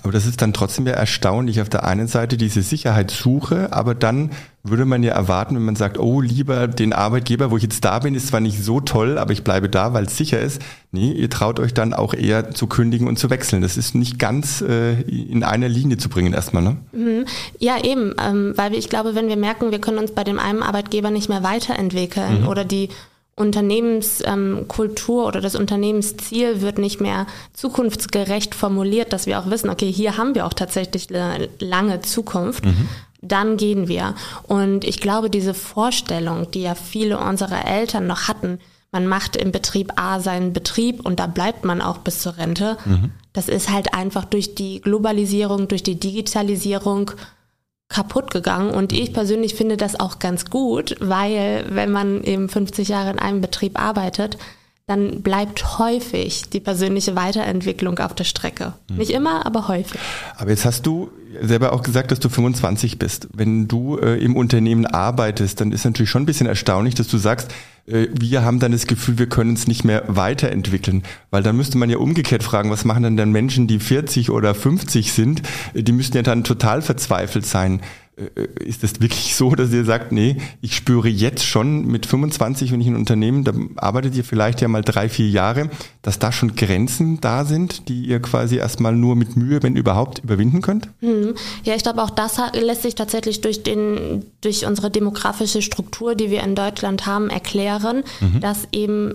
Aber 0.03 0.13
das 0.13 0.27
ist 0.27 0.43
dann 0.43 0.53
trotzdem 0.53 0.87
ja 0.87 0.93
erstaunlich 0.93 1.61
auf 1.61 1.69
der 1.69 1.85
einen 1.85 2.09
Seite 2.09 2.37
diese 2.37 2.63
Sicherheitssuche, 2.63 3.73
aber 3.73 3.95
dann 3.95 4.31
würde 4.63 4.85
man 4.85 5.03
ja 5.03 5.15
erwarten, 5.15 5.57
wenn 5.57 5.65
man 5.65 5.77
sagt, 5.77 5.99
oh, 5.99 6.21
lieber 6.21 6.69
den 6.69 6.93
Arbeitgeber, 6.93 7.51
wo 7.51 7.57
ich 7.57 7.63
jetzt 7.63 7.85
da 7.85 7.99
bin, 8.01 8.15
ist 8.15 8.29
zwar 8.29 8.41
nicht 8.41 8.63
so 8.63 8.81
toll, 8.81 9.17
aber 9.19 9.33
ich 9.33 9.45
bleibe 9.45 9.69
da, 9.69 9.95
weil 9.95 10.05
es 10.05 10.17
sicher 10.17 10.41
ist. 10.41 10.61
Nee, 10.93 11.13
ihr 11.13 11.31
traut 11.31 11.59
euch 11.61 11.73
dann 11.73 11.95
auch 11.95 12.15
eher 12.15 12.51
zu 12.51 12.67
kündigen 12.67 13.09
und 13.09 13.19
zu 13.19 13.31
wechseln. 13.31 13.63
Das 13.63 13.77
ist 13.77 13.95
nicht 13.95 14.19
ganz 14.19 14.61
äh, 14.61 15.01
in 15.03 15.43
einer 15.43 15.69
Linie 15.69 15.99
zu 15.99 16.09
bringen 16.09 16.33
erstmal, 16.33 16.63
ne? 16.63 16.77
Mhm. 16.93 17.25
Ja, 17.59 17.83
eben, 17.83 18.15
ähm, 18.25 18.53
weil 18.57 18.75
ich 18.75 18.89
glaube, 18.89 19.15
wenn 19.15 19.29
wir 19.29 19.37
merken, 19.37 19.71
wir 19.71 19.81
können 19.81 19.99
uns 19.99 20.13
bei 20.13 20.25
dem 20.25 20.39
einen 20.39 20.63
Arbeitgeber 20.63 21.11
nicht 21.11 21.29
mehr 21.29 21.43
weiterentwickeln 21.43 22.43
mhm. 22.43 22.49
oder 22.49 22.65
die 22.65 22.91
Unternehmenskultur 23.37 25.23
ähm, 25.23 25.29
oder 25.29 25.41
das 25.43 25.55
Unternehmensziel 25.57 26.63
wird 26.63 26.79
nicht 26.79 27.03
mehr 27.03 27.27
zukunftsgerecht 27.53 28.55
formuliert, 28.55 29.13
dass 29.13 29.27
wir 29.27 29.39
auch 29.39 29.51
wissen, 29.51 29.69
okay, 29.69 29.93
hier 29.93 30.17
haben 30.17 30.35
wir 30.35 30.47
auch 30.47 30.55
tatsächlich 30.55 31.15
eine 31.15 31.51
lange 31.59 32.01
Zukunft. 32.01 32.65
Mhm. 32.65 32.89
Dann 33.21 33.57
gehen 33.57 33.89
wir. 33.89 34.15
Und 34.47 34.85
ich 34.85 35.01
glaube, 35.01 35.29
diese 35.29 35.53
Vorstellung, 35.53 36.51
die 36.51 36.63
ja 36.63 36.75
viele 36.75 37.19
unserer 37.19 37.67
Eltern 37.67 38.07
noch 38.07 38.29
hatten, 38.29 38.59
man 38.93 39.07
macht 39.07 39.37
im 39.37 39.53
Betrieb 39.53 39.93
A 39.97 40.21
seinen 40.21 40.55
Betrieb 40.55 41.05
und 41.05 41.21
da 41.21 41.27
bleibt 41.27 41.65
man 41.65 41.83
auch 41.83 41.99
bis 41.99 42.21
zur 42.23 42.39
Rente. 42.39 42.79
Mhm. 42.87 43.11
Das 43.35 43.49
ist 43.49 43.71
halt 43.71 43.93
einfach 43.93 44.25
durch 44.25 44.55
die 44.55 44.81
Globalisierung, 44.81 45.69
durch 45.69 45.83
die 45.83 46.01
Digitalisierung 46.01 47.11
kaputt 47.89 48.31
gegangen. 48.31 48.71
Und 48.71 48.93
ich 48.93 49.13
persönlich 49.13 49.55
finde 49.55 49.77
das 49.77 49.99
auch 49.99 50.19
ganz 50.19 50.47
gut, 50.47 50.97
weil 51.01 51.65
wenn 51.69 51.91
man 51.91 52.23
eben 52.23 52.49
50 52.49 52.89
Jahre 52.89 53.11
in 53.11 53.19
einem 53.19 53.41
Betrieb 53.41 53.81
arbeitet, 53.81 54.39
dann 54.87 55.23
bleibt 55.23 55.79
häufig 55.81 56.45
die 56.49 56.61
persönliche 56.61 57.17
Weiterentwicklung 57.17 57.99
auf 57.99 58.15
der 58.15 58.23
Strecke. 58.23 58.75
Mhm. 58.89 58.97
Nicht 58.99 59.11
immer, 59.11 59.45
aber 59.45 59.67
häufig. 59.67 59.99
Aber 60.37 60.51
jetzt 60.51 60.65
hast 60.65 60.87
du 60.87 61.11
selber 61.43 61.73
auch 61.73 61.83
gesagt, 61.83 62.13
dass 62.13 62.21
du 62.21 62.29
25 62.29 62.97
bist. 62.97 63.27
Wenn 63.35 63.67
du 63.67 63.99
äh, 63.99 64.17
im 64.23 64.37
Unternehmen 64.37 64.87
arbeitest, 64.87 65.61
dann 65.61 65.73
ist 65.73 65.85
natürlich 65.85 66.11
schon 66.11 66.23
ein 66.23 66.27
bisschen 66.27 66.47
erstaunlich, 66.47 66.95
dass 66.95 67.09
du 67.09 67.19
sagst, 67.19 67.53
äh, 67.89 68.07
wir 68.13 68.45
haben 68.45 68.61
dann 68.61 68.71
das 68.71 68.87
Gefühl, 68.87 69.19
wir 69.19 69.29
können 69.29 69.51
uns 69.51 69.67
nicht 69.67 69.83
mehr 69.83 70.05
weiterentwickeln. 70.07 71.03
Weil 71.33 71.43
dann 71.43 71.57
müsste 71.57 71.79
man 71.79 71.91
ja 71.91 71.99
umgekehrt 71.99 72.45
fragen, 72.45 72.71
was 72.71 72.85
machen 72.85 73.03
denn 73.03 73.17
dann 73.17 73.33
Menschen, 73.33 73.67
die 73.67 73.81
40 73.81 74.31
oder 74.31 74.55
50 74.55 75.13
sind? 75.13 75.43
Die 75.75 75.93
müssten 75.93 76.17
ja 76.17 76.23
dann 76.23 76.45
total 76.45 76.81
verzweifelt 76.81 77.45
sein. 77.45 77.81
Äh, 78.17 78.65
ist 78.65 78.83
das 78.83 79.01
wirklich 79.01 79.37
so, 79.37 79.55
dass 79.55 79.73
ihr 79.73 79.85
sagt, 79.85 80.11
nee, 80.11 80.37
ich 80.63 80.75
spüre 80.75 81.09
jetzt 81.09 81.45
schon 81.45 81.87
mit 81.87 82.07
25, 82.07 82.73
wenn 82.73 82.81
ich 82.81 82.87
ein 82.87 82.97
Unternehmen, 82.97 83.45
da 83.45 83.53
arbeitet 83.77 84.15
ihr 84.17 84.25
vielleicht 84.25 84.61
ja 84.63 84.69
mal 84.69 84.83
drei, 84.83 85.09
vier 85.09 85.29
Jahre, 85.29 85.71
dass 86.01 86.19
da 86.19 86.33
schon 86.33 86.57
Grenzen 86.57 87.21
da 87.21 87.45
sind, 87.45 87.89
die 87.89 88.07
ihr 88.07 88.21
quasi 88.21 88.57
erstmal 88.57 88.95
nur 88.95 89.17
mit 89.17 89.37
Mühe, 89.37 89.63
wenn 89.63 89.77
überhaupt, 89.77 90.21
überwinden 90.21 90.63
könnt? 90.63 90.89
Hm. 91.01 91.35
Ja, 91.65 91.75
ich 91.75 91.83
glaube, 91.83 92.03
auch 92.03 92.11
das 92.11 92.39
lässt 92.55 92.83
sich 92.83 92.95
tatsächlich 92.95 93.43
durch 93.43 93.63
den, 93.63 94.25
durch 94.41 94.65
unsere 94.65 94.91
demografische 94.91 95.61
Struktur, 95.61 96.15
die 96.15 96.31
wir 96.31 96.43
in 96.43 96.55
Deutschland 96.55 97.05
haben, 97.07 97.29
erklären, 97.29 98.03
mhm. 98.21 98.41
dass 98.41 98.69
eben 98.73 99.15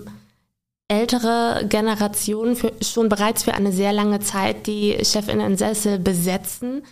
ältere 0.88 1.66
Generationen 1.68 2.56
für, 2.56 2.74
schon 2.82 3.10
bereits 3.10 3.44
für 3.44 3.54
eine 3.54 3.72
sehr 3.72 3.94
lange 3.94 4.20
Zeit 4.20 4.68
die 4.68 4.98
Chefinnen-Sessel 5.04 5.98
besetzen 5.98 6.84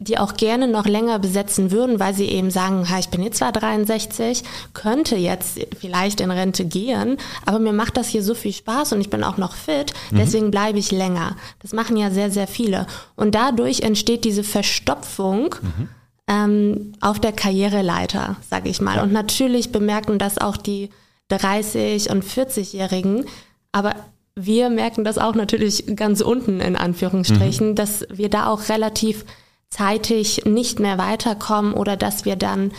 die 0.00 0.16
auch 0.16 0.34
gerne 0.34 0.66
noch 0.66 0.86
länger 0.86 1.18
besetzen 1.18 1.70
würden, 1.70 2.00
weil 2.00 2.14
sie 2.14 2.24
eben 2.24 2.50
sagen, 2.50 2.88
ha, 2.88 2.98
ich 2.98 3.10
bin 3.10 3.22
jetzt 3.22 3.36
zwar 3.36 3.52
63, 3.52 4.42
könnte 4.72 5.14
jetzt 5.14 5.60
vielleicht 5.78 6.22
in 6.22 6.30
Rente 6.30 6.64
gehen, 6.64 7.18
aber 7.44 7.58
mir 7.58 7.74
macht 7.74 7.98
das 7.98 8.08
hier 8.08 8.22
so 8.22 8.34
viel 8.34 8.54
Spaß 8.54 8.94
und 8.94 9.02
ich 9.02 9.10
bin 9.10 9.22
auch 9.22 9.36
noch 9.36 9.54
fit, 9.54 9.92
mhm. 10.10 10.16
deswegen 10.16 10.46
mhm. 10.46 10.52
bleibe 10.52 10.78
ich 10.78 10.90
länger. 10.90 11.36
Das 11.60 11.74
machen 11.74 11.98
ja 11.98 12.10
sehr, 12.10 12.30
sehr 12.30 12.46
viele. 12.46 12.86
Und 13.14 13.34
dadurch 13.34 13.80
entsteht 13.80 14.24
diese 14.24 14.42
Verstopfung 14.42 15.54
mhm. 15.60 15.88
ähm, 16.26 16.92
auf 17.02 17.20
der 17.20 17.32
Karriereleiter, 17.32 18.36
sage 18.48 18.70
ich 18.70 18.80
mal. 18.80 18.96
Ja. 18.96 19.02
Und 19.02 19.12
natürlich 19.12 19.70
bemerken 19.70 20.18
das 20.18 20.38
auch 20.38 20.56
die 20.56 20.88
30- 21.30 22.10
und 22.10 22.24
40-Jährigen, 22.24 23.26
aber 23.70 23.94
wir 24.34 24.70
merken 24.70 25.04
das 25.04 25.18
auch 25.18 25.34
natürlich 25.34 25.94
ganz 25.94 26.22
unten 26.22 26.60
in 26.60 26.76
Anführungsstrichen, 26.76 27.70
mhm. 27.70 27.74
dass 27.74 28.06
wir 28.10 28.30
da 28.30 28.46
auch 28.46 28.70
relativ 28.70 29.26
zeitig 29.70 30.44
nicht 30.44 30.80
mehr 30.80 30.98
weiterkommen 30.98 31.74
oder 31.74 31.96
dass 31.96 32.24
wir 32.24 32.36
dann 32.36 32.72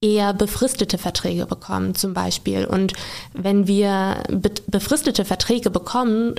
eher 0.00 0.34
befristete 0.34 0.98
Verträge 0.98 1.46
bekommen 1.46 1.94
zum 1.94 2.12
Beispiel. 2.12 2.66
Und 2.66 2.92
wenn 3.32 3.66
wir 3.66 4.22
be 4.28 4.50
befristete 4.66 5.24
Verträge 5.24 5.70
bekommen, 5.70 6.34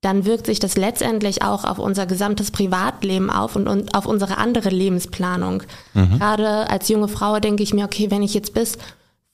dann 0.00 0.24
wirkt 0.24 0.46
sich 0.46 0.60
das 0.60 0.76
letztendlich 0.76 1.42
auch 1.42 1.64
auf 1.64 1.78
unser 1.78 2.06
gesamtes 2.06 2.50
Privatleben 2.50 3.28
auf 3.28 3.56
und, 3.56 3.68
und 3.68 3.94
auf 3.94 4.06
unsere 4.06 4.38
andere 4.38 4.70
Lebensplanung. 4.70 5.62
Mhm. 5.92 6.18
Gerade 6.18 6.70
als 6.70 6.88
junge 6.88 7.08
Frau 7.08 7.38
denke 7.38 7.62
ich 7.62 7.74
mir, 7.74 7.84
okay, 7.84 8.10
wenn 8.10 8.22
ich 8.22 8.32
jetzt 8.32 8.54
bis 8.54 8.78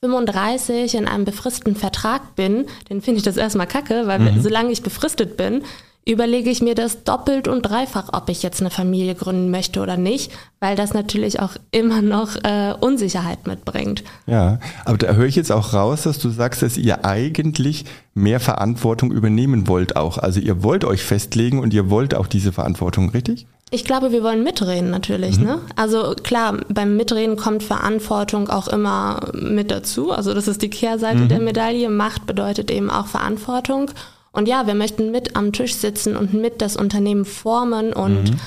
35 0.02 0.94
in 0.94 1.06
einem 1.06 1.24
befristeten 1.24 1.76
Vertrag 1.76 2.34
bin, 2.34 2.66
dann 2.88 3.00
finde 3.00 3.18
ich 3.18 3.24
das 3.24 3.36
erstmal 3.36 3.66
kacke, 3.66 4.06
weil 4.06 4.18
mhm. 4.18 4.42
solange 4.42 4.72
ich 4.72 4.82
befristet 4.82 5.36
bin, 5.36 5.62
überlege 6.06 6.50
ich 6.50 6.62
mir 6.62 6.76
das 6.76 7.02
doppelt 7.02 7.48
und 7.48 7.62
dreifach, 7.62 8.10
ob 8.12 8.28
ich 8.28 8.42
jetzt 8.42 8.60
eine 8.60 8.70
Familie 8.70 9.16
gründen 9.16 9.50
möchte 9.50 9.80
oder 9.80 9.96
nicht, 9.96 10.30
weil 10.60 10.76
das 10.76 10.94
natürlich 10.94 11.40
auch 11.40 11.52
immer 11.72 12.00
noch 12.00 12.36
äh, 12.44 12.74
Unsicherheit 12.80 13.46
mitbringt. 13.46 14.04
Ja, 14.26 14.60
aber 14.84 14.98
da 14.98 15.14
höre 15.14 15.26
ich 15.26 15.34
jetzt 15.34 15.50
auch 15.50 15.74
raus, 15.74 16.02
dass 16.02 16.18
du 16.18 16.30
sagst, 16.30 16.62
dass 16.62 16.76
ihr 16.76 17.04
eigentlich 17.04 17.84
mehr 18.14 18.38
Verantwortung 18.38 19.10
übernehmen 19.10 19.66
wollt 19.66 19.96
auch. 19.96 20.16
Also 20.18 20.38
ihr 20.38 20.62
wollt 20.62 20.84
euch 20.84 21.02
festlegen 21.02 21.58
und 21.58 21.74
ihr 21.74 21.90
wollt 21.90 22.14
auch 22.14 22.28
diese 22.28 22.52
Verantwortung, 22.52 23.10
richtig? 23.10 23.46
Ich 23.72 23.84
glaube, 23.84 24.12
wir 24.12 24.22
wollen 24.22 24.44
mitreden 24.44 24.90
natürlich. 24.90 25.38
Mhm. 25.38 25.44
Ne? 25.44 25.58
Also 25.74 26.14
klar, 26.22 26.56
beim 26.68 26.96
Mitreden 26.96 27.36
kommt 27.36 27.64
Verantwortung 27.64 28.48
auch 28.48 28.68
immer 28.68 29.32
mit 29.34 29.72
dazu. 29.72 30.12
Also 30.12 30.34
das 30.34 30.46
ist 30.46 30.62
die 30.62 30.70
Kehrseite 30.70 31.22
mhm. 31.22 31.28
der 31.28 31.40
Medaille. 31.40 31.88
Macht 31.88 32.26
bedeutet 32.26 32.70
eben 32.70 32.90
auch 32.90 33.08
Verantwortung. 33.08 33.90
Und 34.36 34.48
ja, 34.48 34.66
wir 34.66 34.74
möchten 34.74 35.10
mit 35.10 35.34
am 35.34 35.52
Tisch 35.52 35.74
sitzen 35.74 36.14
und 36.14 36.34
mit 36.34 36.60
das 36.60 36.76
Unternehmen 36.76 37.24
formen 37.24 37.94
und 37.94 38.32
mhm. 38.32 38.40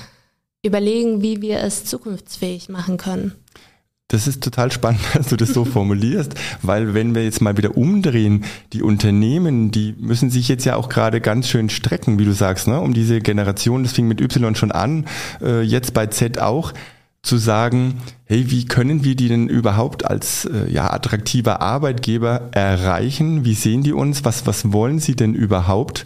überlegen, 0.61 1.23
wie 1.23 1.41
wir 1.41 1.61
es 1.61 1.83
zukunftsfähig 1.83 2.69
machen 2.69 2.97
können. 2.97 3.33
Das 4.07 4.27
ist 4.27 4.43
total 4.43 4.71
spannend, 4.71 5.01
dass 5.15 5.29
du 5.29 5.35
das 5.35 5.49
so 5.49 5.65
formulierst, 5.65 6.35
weil 6.61 6.93
wenn 6.93 7.15
wir 7.15 7.23
jetzt 7.23 7.41
mal 7.41 7.57
wieder 7.57 7.75
umdrehen, 7.75 8.45
die 8.71 8.83
Unternehmen, 8.83 9.71
die 9.71 9.95
müssen 9.97 10.29
sich 10.29 10.47
jetzt 10.47 10.63
ja 10.63 10.75
auch 10.75 10.89
gerade 10.89 11.21
ganz 11.21 11.47
schön 11.47 11.71
strecken, 11.71 12.19
wie 12.19 12.25
du 12.25 12.33
sagst, 12.33 12.67
ne, 12.67 12.79
um 12.79 12.93
diese 12.93 13.19
Generation, 13.19 13.81
das 13.81 13.93
fing 13.93 14.07
mit 14.07 14.21
Y 14.21 14.53
schon 14.53 14.71
an, 14.71 15.07
äh, 15.41 15.63
jetzt 15.63 15.95
bei 15.95 16.05
Z 16.05 16.37
auch 16.37 16.71
zu 17.21 17.37
sagen, 17.37 18.01
hey, 18.25 18.49
wie 18.49 18.65
können 18.65 19.03
wir 19.03 19.15
die 19.15 19.27
denn 19.27 19.49
überhaupt 19.49 20.05
als 20.05 20.45
äh, 20.45 20.71
ja, 20.71 20.91
attraktiver 20.91 21.61
Arbeitgeber 21.61 22.49
erreichen? 22.51 23.43
Wie 23.45 23.53
sehen 23.53 23.83
die 23.83 23.93
uns? 23.93 24.23
Was, 24.23 24.47
was 24.47 24.71
wollen 24.71 24.99
sie 24.99 25.15
denn 25.15 25.33
überhaupt? 25.33 26.05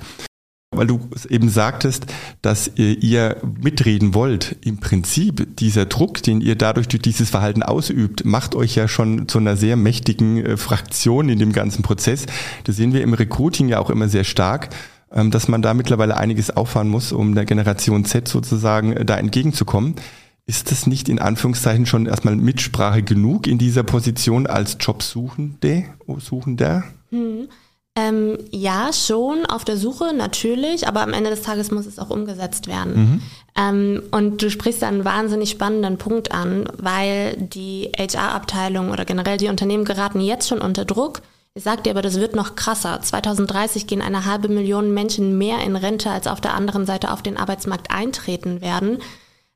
Weil 0.71 0.87
du 0.87 1.07
eben 1.29 1.49
sagtest, 1.49 2.07
dass 2.41 2.71
ihr, 2.75 3.01
ihr 3.03 3.37
mitreden 3.61 4.15
wollt. 4.15 4.55
Im 4.61 4.79
Prinzip, 4.79 5.55
dieser 5.57 5.85
Druck, 5.85 6.23
den 6.23 6.41
ihr 6.41 6.55
dadurch 6.55 6.87
durch 6.87 7.03
dieses 7.03 7.29
Verhalten 7.29 7.61
ausübt, 7.61 8.25
macht 8.25 8.55
euch 8.55 8.73
ja 8.73 8.87
schon 8.87 9.27
zu 9.27 9.37
einer 9.37 9.55
sehr 9.55 9.75
mächtigen 9.75 10.43
äh, 10.43 10.57
Fraktion 10.57 11.29
in 11.29 11.37
dem 11.37 11.53
ganzen 11.53 11.83
Prozess. 11.83 12.25
Das 12.63 12.75
sehen 12.75 12.93
wir 12.93 13.03
im 13.03 13.13
Recruiting 13.13 13.69
ja 13.69 13.79
auch 13.79 13.91
immer 13.91 14.09
sehr 14.09 14.23
stark 14.23 14.69
ähm, 15.15 15.29
dass 15.29 15.47
man 15.47 15.61
da 15.61 15.75
mittlerweile 15.75 16.17
einiges 16.17 16.49
auffahren 16.49 16.89
muss, 16.89 17.11
um 17.11 17.35
der 17.35 17.45
Generation 17.45 18.03
Z 18.03 18.27
sozusagen 18.27 18.93
äh, 18.93 19.05
da 19.05 19.17
entgegenzukommen. 19.17 19.95
Ist 20.45 20.71
das 20.71 20.87
nicht 20.87 21.07
in 21.07 21.19
Anführungszeichen 21.19 21.85
schon 21.85 22.05
erstmal 22.05 22.35
Mitsprache 22.35 23.01
genug 23.01 23.47
in 23.47 23.57
dieser 23.57 23.83
Position 23.83 24.45
als 24.45 24.77
Jobsuchende, 24.79 25.85
Suchender? 26.19 26.83
Hm. 27.11 27.47
Ähm, 27.95 28.39
ja, 28.49 28.91
schon 28.91 29.45
auf 29.45 29.65
der 29.65 29.77
Suche 29.77 30.15
natürlich, 30.15 30.87
aber 30.87 31.01
am 31.01 31.13
Ende 31.13 31.29
des 31.29 31.43
Tages 31.43 31.69
muss 31.69 31.85
es 31.85 31.99
auch 31.99 32.09
umgesetzt 32.09 32.67
werden. 32.67 32.95
Mhm. 32.95 33.21
Ähm, 33.55 34.03
und 34.09 34.41
du 34.41 34.49
sprichst 34.49 34.81
da 34.81 34.87
einen 34.87 35.05
wahnsinnig 35.05 35.51
spannenden 35.51 35.99
Punkt 35.99 36.31
an, 36.31 36.65
weil 36.75 37.37
die 37.37 37.91
HR-Abteilung 37.95 38.89
oder 38.89 39.05
generell 39.05 39.37
die 39.37 39.47
Unternehmen 39.47 39.85
geraten 39.85 40.21
jetzt 40.21 40.49
schon 40.49 40.59
unter 40.59 40.85
Druck. 40.85 41.21
Ich 41.53 41.63
sag 41.63 41.83
dir 41.83 41.91
aber, 41.91 42.01
das 42.01 42.19
wird 42.19 42.35
noch 42.35 42.55
krasser. 42.55 42.99
2030 42.99 43.85
gehen 43.85 44.01
eine 44.01 44.25
halbe 44.25 44.47
Million 44.47 44.91
Menschen 44.91 45.37
mehr 45.37 45.59
in 45.63 45.75
Rente, 45.75 46.09
als 46.09 46.25
auf 46.25 46.41
der 46.41 46.55
anderen 46.55 46.87
Seite 46.87 47.11
auf 47.11 47.21
den 47.21 47.37
Arbeitsmarkt 47.37 47.91
eintreten 47.91 48.61
werden. 48.61 48.97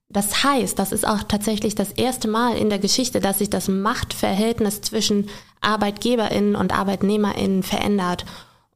Das 0.10 0.44
heißt, 0.44 0.80
das 0.80 0.94
ist 0.94 1.06
auch 1.06 1.24
tatsächlich 1.24 1.76
das 1.76 1.92
erste 1.92 2.30
Mal 2.30 2.56
in 2.58 2.70
der 2.70 2.80
Geschichte, 2.80 3.20
dass 3.20 3.40
sich 3.40 3.50
das 3.50 3.68
Machtverhältnis 3.68 4.82
zwischen 4.82 5.30
Arbeitgeberinnen 5.60 6.56
und 6.56 6.74
Arbeitnehmerinnen 6.74 7.62
verändert. 7.62 8.26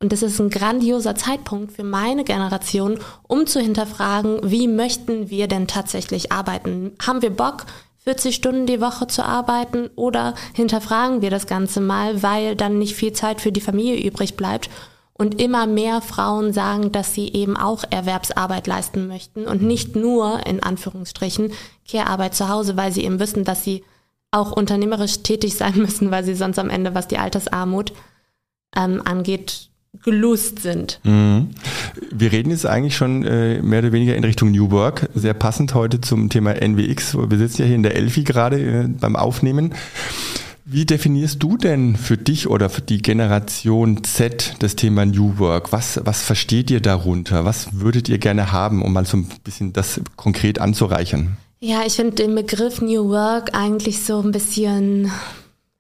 Und 0.02 0.12
das 0.12 0.24
ist 0.24 0.40
ein 0.40 0.50
grandioser 0.50 1.16
Zeitpunkt 1.16 1.72
für 1.72 1.84
meine 1.84 2.24
Generation, 2.24 3.00
um 3.28 3.46
zu 3.46 3.62
hinterfragen, 3.62 4.40
wie 4.44 4.68
möchten 4.68 5.30
wir 5.30 5.48
denn 5.48 5.68
tatsächlich 5.68 6.32
arbeiten? 6.32 6.94
Haben 7.02 7.22
wir 7.22 7.30
Bock, 7.30 7.66
40 8.04 8.36
Stunden 8.36 8.66
die 8.66 8.82
Woche 8.82 9.06
zu 9.08 9.24
arbeiten 9.24 9.90
oder 9.96 10.34
hinterfragen 10.54 11.22
wir 11.22 11.30
das 11.30 11.46
Ganze 11.46 11.80
mal, 11.82 12.24
weil 12.24 12.56
dann 12.56 12.80
nicht 12.80 12.96
viel 12.96 13.14
Zeit 13.14 13.40
für 13.40 13.52
die 13.52 13.62
Familie 13.62 14.04
übrig 14.06 14.36
bleibt 14.36 14.70
und 15.14 15.42
immer 15.42 15.68
mehr 15.68 16.02
Frauen 16.02 16.54
sagen, 16.54 16.92
dass 16.92 17.14
sie 17.14 17.28
eben 17.34 17.56
auch 17.58 17.84
Erwerbsarbeit 17.90 18.68
leisten 18.68 19.08
möchten 19.08 19.46
und 19.46 19.62
nicht 19.62 19.96
nur, 19.96 20.46
in 20.48 20.64
Anführungsstrichen, 20.64 21.52
Care-Arbeit 21.90 22.34
zu 22.34 22.50
Hause, 22.50 22.78
weil 22.78 22.92
sie 22.92 23.04
eben 23.04 23.20
wissen, 23.20 23.44
dass 23.44 23.64
sie 23.64 23.84
auch 24.32 24.52
unternehmerisch 24.52 25.24
tätig 25.24 25.56
sein 25.56 25.78
müssen, 25.78 26.10
weil 26.12 26.24
sie 26.24 26.36
sonst 26.36 26.58
am 26.58 26.70
Ende, 26.70 26.96
was 26.96 27.08
die 27.08 27.18
Altersarmut 27.18 27.94
ähm, 28.76 29.02
angeht, 29.06 29.70
gelust 30.04 30.60
sind. 30.60 31.00
Mhm. 31.04 31.50
Wir 32.12 32.32
reden 32.32 32.50
jetzt 32.52 32.66
eigentlich 32.66 32.96
schon 32.96 33.26
äh, 33.26 33.62
mehr 33.62 33.80
oder 33.80 33.92
weniger 33.92 34.16
in 34.16 34.24
Richtung 34.24 34.52
New 34.52 34.72
Work, 34.72 35.10
sehr 35.14 35.34
passend 35.34 35.74
heute 35.74 36.00
zum 36.00 36.30
Thema 36.30 36.54
NWX. 36.54 37.18
Wir 37.18 37.38
sitzen 37.38 37.64
ja 37.64 37.68
hier 37.68 37.76
in 37.76 37.84
der 37.84 37.96
Elfi 37.96 38.24
gerade 38.24 38.60
äh, 38.60 38.88
beim 38.88 39.18
Aufnehmen. 39.18 39.74
Wie 40.74 40.86
definierst 40.86 41.44
du 41.44 41.58
denn 41.58 41.98
für 41.98 42.16
dich 42.16 42.48
oder 42.48 42.70
für 42.70 42.80
die 42.80 43.02
Generation 43.02 44.06
Z 44.06 44.56
das 44.60 44.78
Thema 44.78 45.06
New 45.06 45.38
Work? 45.38 45.74
Was, 45.74 46.00
was 46.06 46.24
versteht 46.24 46.72
ihr 46.72 46.80
darunter? 46.80 47.44
Was 47.44 47.82
würdet 47.82 48.08
ihr 48.08 48.20
gerne 48.20 48.54
haben, 48.54 48.82
um 48.82 48.94
mal 48.94 49.06
so 49.06 49.18
ein 49.18 49.28
bisschen 49.44 49.74
das 49.74 50.00
konkret 50.16 50.62
anzureichern? 50.62 51.36
Ja, 51.60 51.82
ich 51.86 51.98
finde 51.98 52.16
den 52.16 52.36
Begriff 52.36 52.80
New 52.80 53.10
Work 53.10 53.50
eigentlich 53.54 54.06
so 54.06 54.22
ein 54.22 54.32
bisschen 54.32 55.12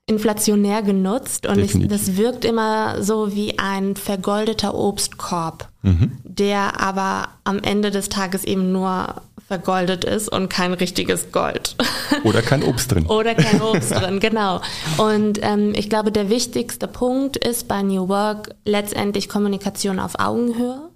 inflationär 0.07 0.81
genutzt 0.81 1.47
und 1.47 1.59
ich, 1.59 1.87
das 1.87 2.17
wirkt 2.17 2.43
immer 2.43 3.01
so 3.01 3.33
wie 3.33 3.59
ein 3.59 3.95
vergoldeter 3.95 4.75
Obstkorb, 4.75 5.69
mhm. 5.83 6.17
der 6.25 6.81
aber 6.81 7.29
am 7.45 7.59
Ende 7.59 7.91
des 7.91 8.09
Tages 8.09 8.43
eben 8.43 8.73
nur 8.73 9.21
vergoldet 9.51 10.05
ist 10.05 10.29
und 10.29 10.47
kein 10.47 10.71
richtiges 10.71 11.33
Gold. 11.33 11.75
Oder 12.23 12.41
kein 12.41 12.63
Obst 12.63 12.93
drin. 12.93 13.05
Oder 13.05 13.35
kein 13.35 13.61
Obst 13.61 13.91
drin, 13.91 14.19
genau. 14.21 14.61
Und 14.95 15.39
ähm, 15.41 15.73
ich 15.75 15.89
glaube, 15.89 16.13
der 16.13 16.29
wichtigste 16.29 16.87
Punkt 16.87 17.35
ist 17.35 17.67
bei 17.67 17.81
New 17.81 18.07
Work 18.07 18.55
letztendlich 18.63 19.27
Kommunikation 19.27 19.99
auf 19.99 20.17
Augenhöhe. 20.19 20.89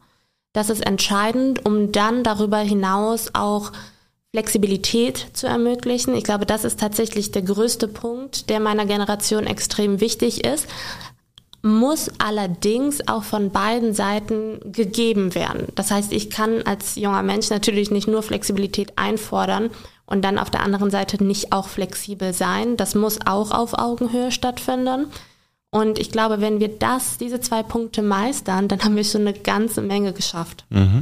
Das 0.53 0.69
ist 0.69 0.85
entscheidend, 0.85 1.65
um 1.65 1.91
dann 1.91 2.23
darüber 2.23 2.59
hinaus 2.59 3.31
auch 3.33 3.73
Flexibilität 4.31 5.27
zu 5.33 5.47
ermöglichen. 5.47 6.15
Ich 6.15 6.23
glaube, 6.23 6.45
das 6.45 6.63
ist 6.63 6.79
tatsächlich 6.79 7.31
der 7.31 7.41
größte 7.41 7.89
Punkt, 7.89 8.49
der 8.49 8.61
meiner 8.61 8.85
Generation 8.85 9.47
extrem 9.47 9.99
wichtig 9.99 10.45
ist, 10.45 10.65
muss 11.65 12.11
allerdings 12.19 13.07
auch 13.07 13.23
von 13.23 13.49
beiden 13.49 13.95
Seiten 13.95 14.59
gegeben 14.71 15.33
werden. 15.33 15.65
Das 15.73 15.89
heißt, 15.89 16.13
ich 16.13 16.29
kann 16.29 16.61
als 16.61 16.95
junger 16.95 17.23
Mensch 17.23 17.49
natürlich 17.49 17.89
nicht 17.89 18.07
nur 18.07 18.21
Flexibilität 18.21 18.93
einfordern 18.97 19.71
und 20.05 20.23
dann 20.23 20.37
auf 20.37 20.51
der 20.51 20.61
anderen 20.61 20.91
Seite 20.91 21.23
nicht 21.23 21.53
auch 21.53 21.67
flexibel 21.67 22.33
sein. 22.33 22.77
Das 22.77 22.93
muss 22.93 23.17
auch 23.25 23.49
auf 23.49 23.73
Augenhöhe 23.73 24.31
stattfinden. 24.31 25.07
Und 25.71 25.97
ich 25.97 26.11
glaube, 26.11 26.39
wenn 26.39 26.59
wir 26.59 26.67
das, 26.67 27.17
diese 27.17 27.39
zwei 27.39 27.63
Punkte 27.63 28.03
meistern, 28.03 28.67
dann 28.67 28.83
haben 28.83 28.95
wir 28.95 29.03
schon 29.03 29.21
eine 29.21 29.33
ganze 29.33 29.81
Menge 29.81 30.13
geschafft. 30.13 30.65
Mhm. 30.69 30.99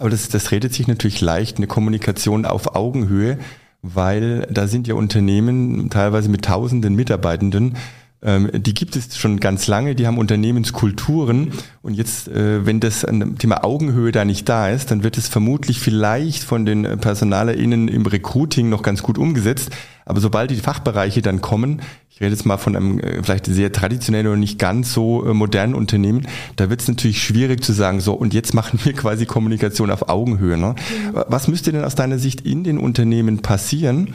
Aber 0.00 0.10
das, 0.10 0.28
das 0.28 0.50
redet 0.50 0.74
sich 0.74 0.88
natürlich 0.88 1.20
leicht, 1.20 1.58
eine 1.58 1.68
Kommunikation 1.68 2.46
auf 2.46 2.74
Augenhöhe, 2.74 3.38
weil 3.80 4.48
da 4.50 4.66
sind 4.66 4.88
ja 4.88 4.96
Unternehmen 4.96 5.88
teilweise 5.88 6.28
mit 6.28 6.44
tausenden 6.44 6.96
Mitarbeitenden, 6.96 7.76
ähm, 8.24 8.50
die 8.52 8.74
gibt 8.74 8.96
es 8.96 9.16
schon 9.16 9.38
ganz 9.38 9.66
lange, 9.66 9.94
die 9.94 10.06
haben 10.06 10.18
Unternehmenskulturen 10.18 11.52
und 11.82 11.94
jetzt, 11.94 12.28
äh, 12.28 12.64
wenn 12.64 12.80
das 12.80 13.06
Thema 13.38 13.64
Augenhöhe 13.64 14.12
da 14.12 14.24
nicht 14.24 14.48
da 14.48 14.70
ist, 14.70 14.90
dann 14.90 15.04
wird 15.04 15.18
es 15.18 15.28
vermutlich 15.28 15.78
vielleicht 15.78 16.42
von 16.42 16.64
den 16.64 16.82
PersonalerInnen 16.82 17.88
im 17.88 18.06
Recruiting 18.06 18.68
noch 18.68 18.82
ganz 18.82 19.02
gut 19.02 19.18
umgesetzt, 19.18 19.70
aber 20.06 20.20
sobald 20.20 20.50
die 20.50 20.56
Fachbereiche 20.56 21.22
dann 21.22 21.40
kommen, 21.40 21.80
ich 22.14 22.20
rede 22.20 22.30
jetzt 22.30 22.46
mal 22.46 22.58
von 22.58 22.76
einem 22.76 23.00
äh, 23.00 23.22
vielleicht 23.22 23.46
sehr 23.46 23.72
traditionellen 23.72 24.28
oder 24.28 24.36
nicht 24.36 24.58
ganz 24.58 24.92
so 24.92 25.26
äh, 25.26 25.34
modernen 25.34 25.74
Unternehmen, 25.74 26.26
da 26.56 26.70
wird 26.70 26.80
es 26.80 26.88
natürlich 26.88 27.22
schwierig 27.22 27.64
zu 27.64 27.72
sagen, 27.72 28.00
so 28.00 28.14
und 28.14 28.32
jetzt 28.34 28.54
machen 28.54 28.78
wir 28.84 28.92
quasi 28.92 29.26
Kommunikation 29.26 29.90
auf 29.90 30.08
Augenhöhe. 30.08 30.56
Ne? 30.56 30.76
Mhm. 30.78 31.24
Was 31.28 31.48
müsste 31.48 31.72
denn 31.72 31.84
aus 31.84 31.94
deiner 31.96 32.18
Sicht 32.18 32.42
in 32.42 32.62
den 32.62 32.78
Unternehmen 32.78 33.42
passieren, 33.42 34.14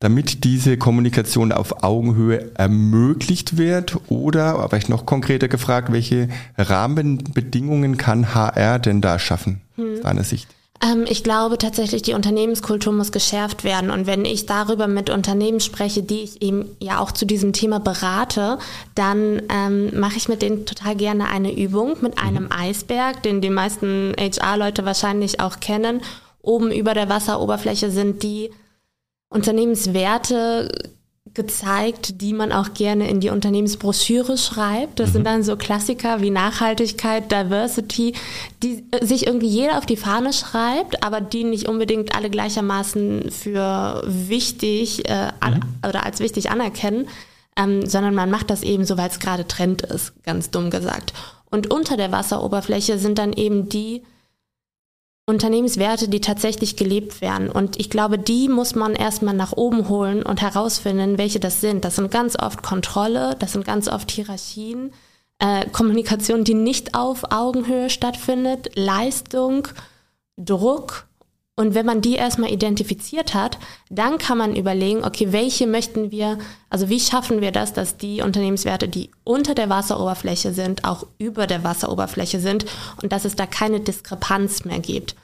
damit 0.00 0.44
diese 0.44 0.76
Kommunikation 0.76 1.52
auf 1.52 1.82
Augenhöhe 1.82 2.52
ermöglicht 2.54 3.56
wird? 3.56 3.96
Oder, 4.08 4.66
vielleicht 4.68 4.88
noch 4.88 5.06
konkreter 5.06 5.48
gefragt, 5.48 5.92
welche 5.92 6.28
Rahmenbedingungen 6.56 7.96
kann 7.96 8.34
HR 8.34 8.78
denn 8.78 9.00
da 9.00 9.18
schaffen, 9.18 9.60
hm. 9.76 9.94
aus 9.94 10.00
deiner 10.00 10.24
Sicht? 10.24 10.48
Ähm, 10.80 11.04
ich 11.08 11.24
glaube 11.24 11.58
tatsächlich, 11.58 12.02
die 12.02 12.14
Unternehmenskultur 12.14 12.92
muss 12.92 13.12
geschärft 13.12 13.64
werden. 13.64 13.90
Und 13.90 14.06
wenn 14.06 14.24
ich 14.24 14.46
darüber 14.46 14.86
mit 14.86 15.10
Unternehmen 15.10 15.60
spreche, 15.60 16.02
die 16.02 16.20
ich 16.20 16.42
eben 16.42 16.66
ja 16.80 17.00
auch 17.00 17.10
zu 17.10 17.26
diesem 17.26 17.52
Thema 17.52 17.80
berate, 17.80 18.58
dann 18.94 19.42
ähm, 19.48 19.98
mache 19.98 20.16
ich 20.16 20.28
mit 20.28 20.42
denen 20.42 20.66
total 20.66 20.94
gerne 20.94 21.28
eine 21.28 21.56
Übung 21.56 21.96
mit 22.00 22.16
mhm. 22.16 22.26
einem 22.26 22.48
Eisberg, 22.50 23.22
den 23.22 23.40
die 23.40 23.50
meisten 23.50 24.14
HR-Leute 24.18 24.84
wahrscheinlich 24.84 25.40
auch 25.40 25.60
kennen. 25.60 26.00
Oben 26.40 26.70
über 26.70 26.94
der 26.94 27.08
Wasseroberfläche 27.08 27.90
sind 27.90 28.22
die 28.22 28.50
Unternehmenswerte 29.28 30.70
gezeigt, 31.34 32.20
die 32.20 32.32
man 32.32 32.52
auch 32.52 32.74
gerne 32.74 33.08
in 33.08 33.20
die 33.20 33.30
Unternehmensbroschüre 33.30 34.36
schreibt. 34.36 34.98
Das 34.98 35.10
mhm. 35.10 35.12
sind 35.12 35.26
dann 35.26 35.42
so 35.42 35.56
Klassiker 35.56 36.20
wie 36.20 36.30
Nachhaltigkeit, 36.30 37.30
Diversity, 37.30 38.14
die 38.62 38.84
äh, 38.90 39.04
sich 39.04 39.26
irgendwie 39.26 39.48
jeder 39.48 39.78
auf 39.78 39.86
die 39.86 39.96
Fahne 39.96 40.32
schreibt, 40.32 41.04
aber 41.04 41.20
die 41.20 41.44
nicht 41.44 41.68
unbedingt 41.68 42.14
alle 42.16 42.30
gleichermaßen 42.30 43.30
für 43.30 44.02
wichtig 44.06 45.08
äh, 45.08 45.26
mhm. 45.44 45.60
oder 45.88 46.04
als 46.04 46.20
wichtig 46.20 46.50
anerkennen, 46.50 47.08
ähm, 47.56 47.86
sondern 47.86 48.14
man 48.14 48.30
macht 48.30 48.50
das 48.50 48.62
eben 48.62 48.84
so, 48.84 48.96
weil 48.96 49.08
es 49.08 49.20
gerade 49.20 49.46
Trend 49.46 49.82
ist, 49.82 50.20
ganz 50.24 50.50
dumm 50.50 50.70
gesagt. 50.70 51.12
Und 51.50 51.70
unter 51.72 51.96
der 51.96 52.12
Wasseroberfläche 52.12 52.98
sind 52.98 53.18
dann 53.18 53.32
eben 53.32 53.68
die 53.68 54.02
Unternehmenswerte, 55.28 56.08
die 56.08 56.20
tatsächlich 56.20 56.76
gelebt 56.76 57.20
werden. 57.20 57.50
Und 57.50 57.78
ich 57.78 57.90
glaube, 57.90 58.18
die 58.18 58.48
muss 58.48 58.74
man 58.74 58.94
erstmal 58.94 59.34
nach 59.34 59.52
oben 59.52 59.88
holen 59.88 60.22
und 60.22 60.40
herausfinden, 60.40 61.18
welche 61.18 61.38
das 61.38 61.60
sind. 61.60 61.84
Das 61.84 61.96
sind 61.96 62.10
ganz 62.10 62.38
oft 62.38 62.62
Kontrolle, 62.62 63.36
das 63.38 63.52
sind 63.52 63.64
ganz 63.66 63.88
oft 63.88 64.10
Hierarchien, 64.10 64.92
äh, 65.38 65.68
Kommunikation, 65.70 66.44
die 66.44 66.54
nicht 66.54 66.94
auf 66.94 67.24
Augenhöhe 67.30 67.90
stattfindet, 67.90 68.70
Leistung, 68.74 69.68
Druck. 70.38 71.07
Und 71.58 71.74
wenn 71.74 71.84
man 71.84 72.00
die 72.00 72.14
erstmal 72.14 72.52
identifiziert 72.52 73.34
hat, 73.34 73.58
dann 73.90 74.18
kann 74.18 74.38
man 74.38 74.54
überlegen, 74.54 75.02
okay, 75.02 75.32
welche 75.32 75.66
möchten 75.66 76.12
wir, 76.12 76.38
also 76.70 76.88
wie 76.88 77.00
schaffen 77.00 77.40
wir 77.40 77.50
das, 77.50 77.72
dass 77.72 77.96
die 77.96 78.22
Unternehmenswerte, 78.22 78.86
die 78.86 79.10
unter 79.24 79.56
der 79.56 79.68
Wasseroberfläche 79.68 80.52
sind, 80.52 80.84
auch 80.84 81.04
über 81.18 81.48
der 81.48 81.64
Wasseroberfläche 81.64 82.38
sind 82.38 82.64
und 83.02 83.10
dass 83.10 83.24
es 83.24 83.34
da 83.34 83.44
keine 83.44 83.80
Diskrepanz 83.80 84.66
mehr 84.66 84.78
gibt. 84.78 85.16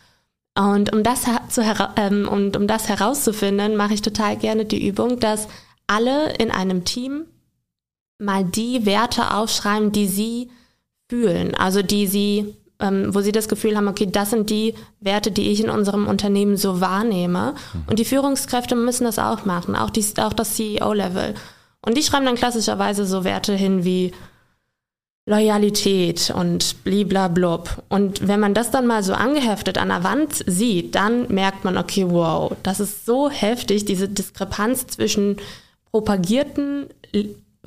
Und 0.58 0.92
um 0.92 1.04
das, 1.04 1.22
zu, 1.50 1.62
ähm, 1.94 2.26
und 2.26 2.56
um 2.56 2.66
das 2.66 2.88
herauszufinden, 2.88 3.76
mache 3.76 3.94
ich 3.94 4.02
total 4.02 4.36
gerne 4.36 4.64
die 4.64 4.84
Übung, 4.84 5.20
dass 5.20 5.46
alle 5.86 6.32
in 6.34 6.50
einem 6.50 6.84
Team 6.84 7.26
mal 8.18 8.44
die 8.44 8.84
Werte 8.86 9.36
aufschreiben, 9.36 9.92
die 9.92 10.08
sie 10.08 10.50
fühlen, 11.08 11.54
also 11.54 11.80
die 11.82 12.08
sie 12.08 12.56
ähm, 12.80 13.14
wo 13.14 13.20
sie 13.20 13.32
das 13.32 13.48
Gefühl 13.48 13.76
haben, 13.76 13.88
okay, 13.88 14.06
das 14.06 14.30
sind 14.30 14.50
die 14.50 14.74
Werte, 15.00 15.30
die 15.30 15.50
ich 15.50 15.62
in 15.62 15.70
unserem 15.70 16.06
Unternehmen 16.06 16.56
so 16.56 16.80
wahrnehme. 16.80 17.54
Mhm. 17.72 17.82
Und 17.88 17.98
die 17.98 18.04
Führungskräfte 18.04 18.74
müssen 18.74 19.04
das 19.04 19.18
auch 19.18 19.44
machen, 19.44 19.76
auch, 19.76 19.90
die, 19.90 20.04
auch 20.18 20.32
das 20.32 20.54
CEO-Level. 20.54 21.34
Und 21.84 21.96
die 21.96 22.02
schreiben 22.02 22.26
dann 22.26 22.34
klassischerweise 22.34 23.06
so 23.06 23.24
Werte 23.24 23.54
hin 23.54 23.84
wie 23.84 24.12
Loyalität 25.26 26.32
und 26.36 26.84
bliblablub. 26.84 27.82
Und 27.88 28.28
wenn 28.28 28.40
man 28.40 28.52
das 28.52 28.70
dann 28.70 28.86
mal 28.86 29.02
so 29.02 29.14
angeheftet 29.14 29.78
an 29.78 29.88
der 29.88 30.04
Wand 30.04 30.44
sieht, 30.46 30.94
dann 30.94 31.32
merkt 31.32 31.64
man, 31.64 31.78
okay, 31.78 32.06
wow, 32.08 32.52
das 32.62 32.80
ist 32.80 33.06
so 33.06 33.30
heftig, 33.30 33.86
diese 33.86 34.08
Diskrepanz 34.08 34.86
zwischen 34.86 35.36
propagierten 35.90 36.88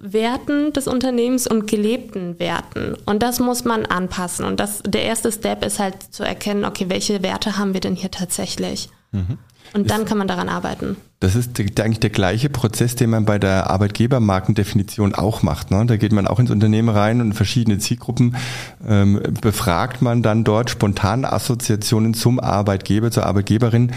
Werten 0.02 0.74
des 0.74 0.88
Unternehmens 0.88 1.48
und 1.48 1.68
gelebten 1.68 2.40
Werten. 2.40 2.96
Und 3.06 3.24
das 3.24 3.40
muss 3.40 3.66
man 3.66 3.86
anpassen. 3.86 4.46
Und 4.46 4.60
das, 4.60 4.82
der 4.84 5.04
erste 5.04 5.32
Step 5.32 5.66
ist 5.66 5.80
halt 5.80 5.96
zu 6.12 6.24
erkennen, 6.24 6.66
okay, 6.66 6.86
welche 6.90 7.24
Werte 7.24 7.58
haben 7.58 7.74
wir 7.74 7.82
denn 7.82 7.96
hier 7.96 8.12
tatsächlich? 8.12 8.90
Mhm. 9.12 9.38
Und 9.74 9.90
dann 9.90 10.02
ist, 10.02 10.08
kann 10.08 10.18
man 10.18 10.28
daran 10.28 10.50
arbeiten. 10.50 10.96
Das 11.20 11.36
ist 11.36 11.60
eigentlich 11.60 12.00
der 12.00 12.10
gleiche 12.10 12.50
Prozess, 12.50 12.96
den 12.96 13.10
man 13.10 13.26
bei 13.26 13.38
der 13.40 13.70
Arbeitgebermarkendefinition 13.70 15.14
auch 15.14 15.42
macht. 15.44 15.72
Ne? 15.72 15.86
Da 15.86 15.98
geht 15.98 16.14
man 16.14 16.28
auch 16.28 16.40
ins 16.40 16.52
Unternehmen 16.52 16.90
rein 16.90 17.22
und 17.22 17.34
verschiedene 17.34 17.78
Zielgruppen 17.78 18.36
ähm, 18.88 19.22
befragt 19.42 20.02
man 20.02 20.24
dann 20.24 20.44
dort 20.44 20.70
spontan 20.70 21.26
Assoziationen 21.26 22.14
zum 22.14 22.40
Arbeitgeber, 22.40 23.12
zur 23.12 23.26
Arbeitgeberin 23.26 23.92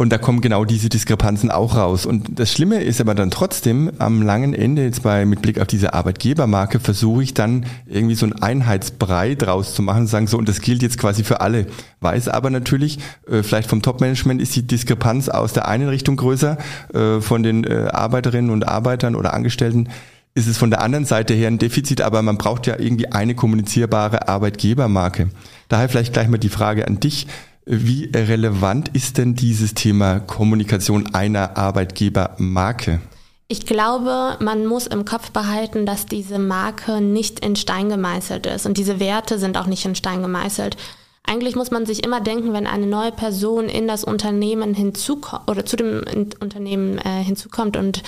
und 0.00 0.08
da 0.08 0.16
kommen 0.16 0.40
genau 0.40 0.64
diese 0.64 0.88
Diskrepanzen 0.88 1.50
auch 1.50 1.76
raus. 1.76 2.06
Und 2.06 2.40
das 2.40 2.50
Schlimme 2.50 2.82
ist 2.82 3.02
aber 3.02 3.14
dann 3.14 3.30
trotzdem, 3.30 3.92
am 3.98 4.22
langen 4.22 4.54
Ende, 4.54 4.82
jetzt 4.82 5.02
bei, 5.02 5.26
mit 5.26 5.42
Blick 5.42 5.60
auf 5.60 5.66
diese 5.66 5.92
Arbeitgebermarke, 5.92 6.80
versuche 6.80 7.22
ich 7.22 7.34
dann 7.34 7.66
irgendwie 7.84 8.14
so 8.14 8.24
ein 8.24 8.32
Einheitsbrei 8.32 9.34
draus 9.34 9.74
zu 9.74 9.82
machen 9.82 10.00
und 10.00 10.06
sagen, 10.06 10.26
so, 10.26 10.38
und 10.38 10.48
das 10.48 10.62
gilt 10.62 10.80
jetzt 10.80 10.96
quasi 10.96 11.22
für 11.22 11.42
alle. 11.42 11.66
Weiß 12.00 12.28
aber 12.28 12.48
natürlich, 12.48 12.98
äh, 13.30 13.42
vielleicht 13.42 13.68
vom 13.68 13.82
Top-Management 13.82 14.40
ist 14.40 14.56
die 14.56 14.66
Diskrepanz 14.66 15.28
aus 15.28 15.52
der 15.52 15.68
einen 15.68 15.90
Richtung 15.90 16.16
größer, 16.16 16.56
äh, 16.94 17.20
von 17.20 17.42
den 17.42 17.64
äh, 17.64 17.88
Arbeiterinnen 17.92 18.50
und 18.50 18.66
Arbeitern 18.66 19.14
oder 19.14 19.34
Angestellten 19.34 19.90
ist 20.32 20.46
es 20.46 20.56
von 20.56 20.70
der 20.70 20.80
anderen 20.80 21.04
Seite 21.04 21.34
her 21.34 21.48
ein 21.48 21.58
Defizit, 21.58 22.00
aber 22.00 22.22
man 22.22 22.38
braucht 22.38 22.68
ja 22.68 22.78
irgendwie 22.78 23.10
eine 23.10 23.34
kommunizierbare 23.34 24.28
Arbeitgebermarke. 24.28 25.28
Daher 25.68 25.88
vielleicht 25.88 26.12
gleich 26.12 26.28
mal 26.28 26.38
die 26.38 26.48
Frage 26.48 26.86
an 26.86 27.00
dich. 27.00 27.26
Wie 27.66 28.10
relevant 28.14 28.88
ist 28.94 29.18
denn 29.18 29.34
dieses 29.34 29.74
Thema 29.74 30.20
Kommunikation 30.20 31.14
einer 31.14 31.56
Arbeitgebermarke? 31.56 33.00
Ich 33.48 33.66
glaube, 33.66 34.36
man 34.40 34.64
muss 34.64 34.86
im 34.86 35.04
Kopf 35.04 35.32
behalten, 35.32 35.84
dass 35.84 36.06
diese 36.06 36.38
Marke 36.38 37.00
nicht 37.00 37.44
in 37.44 37.56
Stein 37.56 37.88
gemeißelt 37.88 38.46
ist 38.46 38.64
und 38.64 38.78
diese 38.78 39.00
Werte 39.00 39.38
sind 39.38 39.56
auch 39.56 39.66
nicht 39.66 39.84
in 39.84 39.94
Stein 39.94 40.22
gemeißelt. 40.22 40.76
Eigentlich 41.24 41.54
muss 41.54 41.70
man 41.70 41.84
sich 41.84 42.04
immer 42.04 42.20
denken, 42.20 42.52
wenn 42.52 42.66
eine 42.66 42.86
neue 42.86 43.12
Person 43.12 43.68
in 43.68 43.86
das 43.86 44.04
Unternehmen 44.04 44.74
hinzukommt 44.74 45.50
oder 45.50 45.66
zu 45.66 45.76
dem 45.76 46.02
Unternehmen 46.40 46.98
äh, 46.98 47.22
hinzukommt 47.22 47.76
und 47.76 48.02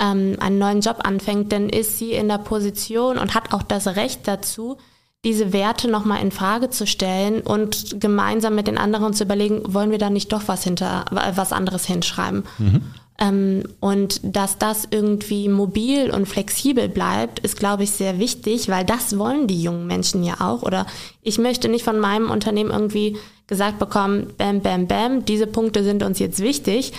ähm, 0.00 0.36
einen 0.40 0.58
neuen 0.58 0.80
Job 0.80 0.98
anfängt, 1.04 1.52
dann 1.52 1.68
ist 1.68 1.98
sie 1.98 2.12
in 2.12 2.28
der 2.28 2.38
Position 2.38 3.18
und 3.18 3.34
hat 3.34 3.52
auch 3.52 3.62
das 3.62 3.86
Recht 3.86 4.26
dazu, 4.26 4.78
diese 5.26 5.52
Werte 5.52 5.90
nochmal 5.90 6.22
in 6.22 6.30
Frage 6.30 6.70
zu 6.70 6.86
stellen 6.86 7.40
und 7.40 8.00
gemeinsam 8.00 8.54
mit 8.54 8.68
den 8.68 8.78
anderen 8.78 9.12
zu 9.12 9.24
überlegen, 9.24 9.74
wollen 9.74 9.90
wir 9.90 9.98
da 9.98 10.08
nicht 10.08 10.32
doch 10.32 10.42
was 10.46 10.62
hinter, 10.62 11.04
was 11.10 11.52
anderes 11.52 11.84
hinschreiben? 11.84 12.44
Mhm. 12.58 12.82
Ähm, 13.18 13.64
und 13.80 14.20
dass 14.22 14.58
das 14.58 14.86
irgendwie 14.88 15.48
mobil 15.48 16.10
und 16.12 16.28
flexibel 16.28 16.88
bleibt, 16.88 17.40
ist, 17.40 17.58
glaube 17.58 17.82
ich, 17.82 17.90
sehr 17.90 18.20
wichtig, 18.20 18.68
weil 18.68 18.84
das 18.84 19.18
wollen 19.18 19.48
die 19.48 19.60
jungen 19.60 19.88
Menschen 19.88 20.22
ja 20.22 20.34
auch. 20.40 20.62
Oder 20.62 20.86
ich 21.22 21.38
möchte 21.38 21.68
nicht 21.68 21.84
von 21.84 21.98
meinem 21.98 22.30
Unternehmen 22.30 22.70
irgendwie 22.70 23.16
gesagt 23.48 23.80
bekommen, 23.80 24.28
bam, 24.38 24.60
bam, 24.60 24.86
bam, 24.86 25.24
diese 25.24 25.48
Punkte 25.48 25.82
sind 25.82 26.04
uns 26.04 26.20
jetzt 26.20 26.38
wichtig, 26.38 26.92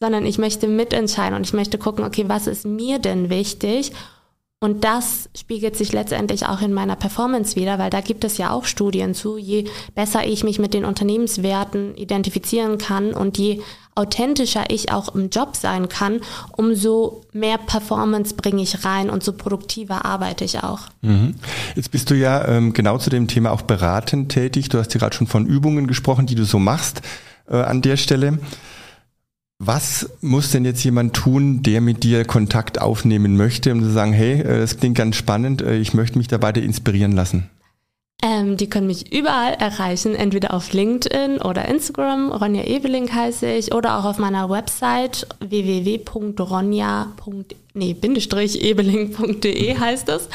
sondern 0.00 0.24
ich 0.24 0.38
möchte 0.38 0.66
mitentscheiden 0.66 1.36
und 1.36 1.44
ich 1.44 1.52
möchte 1.52 1.76
gucken, 1.76 2.06
okay, 2.06 2.24
was 2.26 2.46
ist 2.46 2.64
mir 2.64 2.98
denn 2.98 3.28
wichtig? 3.28 3.92
Und 4.58 4.84
das 4.84 5.28
spiegelt 5.38 5.76
sich 5.76 5.92
letztendlich 5.92 6.46
auch 6.46 6.62
in 6.62 6.72
meiner 6.72 6.96
Performance 6.96 7.56
wieder, 7.56 7.78
weil 7.78 7.90
da 7.90 8.00
gibt 8.00 8.24
es 8.24 8.38
ja 8.38 8.52
auch 8.52 8.64
Studien 8.64 9.12
zu. 9.12 9.36
Je 9.36 9.66
besser 9.94 10.26
ich 10.26 10.44
mich 10.44 10.58
mit 10.58 10.72
den 10.72 10.86
Unternehmenswerten 10.86 11.94
identifizieren 11.94 12.78
kann 12.78 13.12
und 13.12 13.36
je 13.36 13.60
authentischer 13.94 14.64
ich 14.70 14.92
auch 14.92 15.14
im 15.14 15.28
Job 15.28 15.56
sein 15.56 15.90
kann, 15.90 16.20
umso 16.56 17.22
mehr 17.32 17.58
Performance 17.58 18.34
bringe 18.34 18.62
ich 18.62 18.82
rein 18.82 19.10
und 19.10 19.22
so 19.22 19.34
produktiver 19.34 20.06
arbeite 20.06 20.44
ich 20.44 20.62
auch. 20.62 20.80
Mhm. 21.02 21.34
Jetzt 21.74 21.90
bist 21.90 22.10
du 22.10 22.14
ja 22.14 22.48
ähm, 22.48 22.72
genau 22.72 22.96
zu 22.96 23.10
dem 23.10 23.28
Thema 23.28 23.50
auch 23.52 23.62
beratend 23.62 24.32
tätig. 24.32 24.70
Du 24.70 24.78
hast 24.78 24.94
ja 24.94 25.00
gerade 25.00 25.14
schon 25.14 25.26
von 25.26 25.44
Übungen 25.44 25.86
gesprochen, 25.86 26.24
die 26.24 26.34
du 26.34 26.44
so 26.44 26.58
machst 26.58 27.02
äh, 27.50 27.56
an 27.56 27.82
der 27.82 27.98
Stelle. 27.98 28.38
Was 29.58 30.10
muss 30.20 30.50
denn 30.50 30.66
jetzt 30.66 30.84
jemand 30.84 31.14
tun, 31.14 31.62
der 31.62 31.80
mit 31.80 32.02
dir 32.04 32.26
Kontakt 32.26 32.80
aufnehmen 32.80 33.36
möchte, 33.36 33.72
um 33.72 33.82
zu 33.82 33.90
sagen, 33.90 34.12
hey, 34.12 34.40
äh, 34.40 34.60
das 34.60 34.78
klingt 34.78 34.98
ganz 34.98 35.16
spannend, 35.16 35.62
äh, 35.62 35.78
ich 35.78 35.94
möchte 35.94 36.18
mich 36.18 36.28
da 36.28 36.42
weiter 36.42 36.60
inspirieren 36.60 37.12
lassen? 37.12 37.48
Ähm, 38.22 38.56
die 38.56 38.68
können 38.68 38.86
mich 38.86 39.12
überall 39.12 39.54
erreichen, 39.54 40.14
entweder 40.14 40.52
auf 40.54 40.72
LinkedIn 40.72 41.40
oder 41.40 41.68
Instagram. 41.68 42.32
Ronja 42.32 42.64
Ebeling 42.64 43.12
heiße 43.12 43.46
ich 43.46 43.74
oder 43.74 43.98
auch 43.98 44.04
auf 44.04 44.18
meiner 44.18 44.50
Website 44.50 45.26
www.ronja.de 45.40 46.06
nee, 47.76 47.94
bindestrich 47.94 48.62
ebeling.de 48.62 49.78
heißt 49.78 50.08
es. 50.08 50.28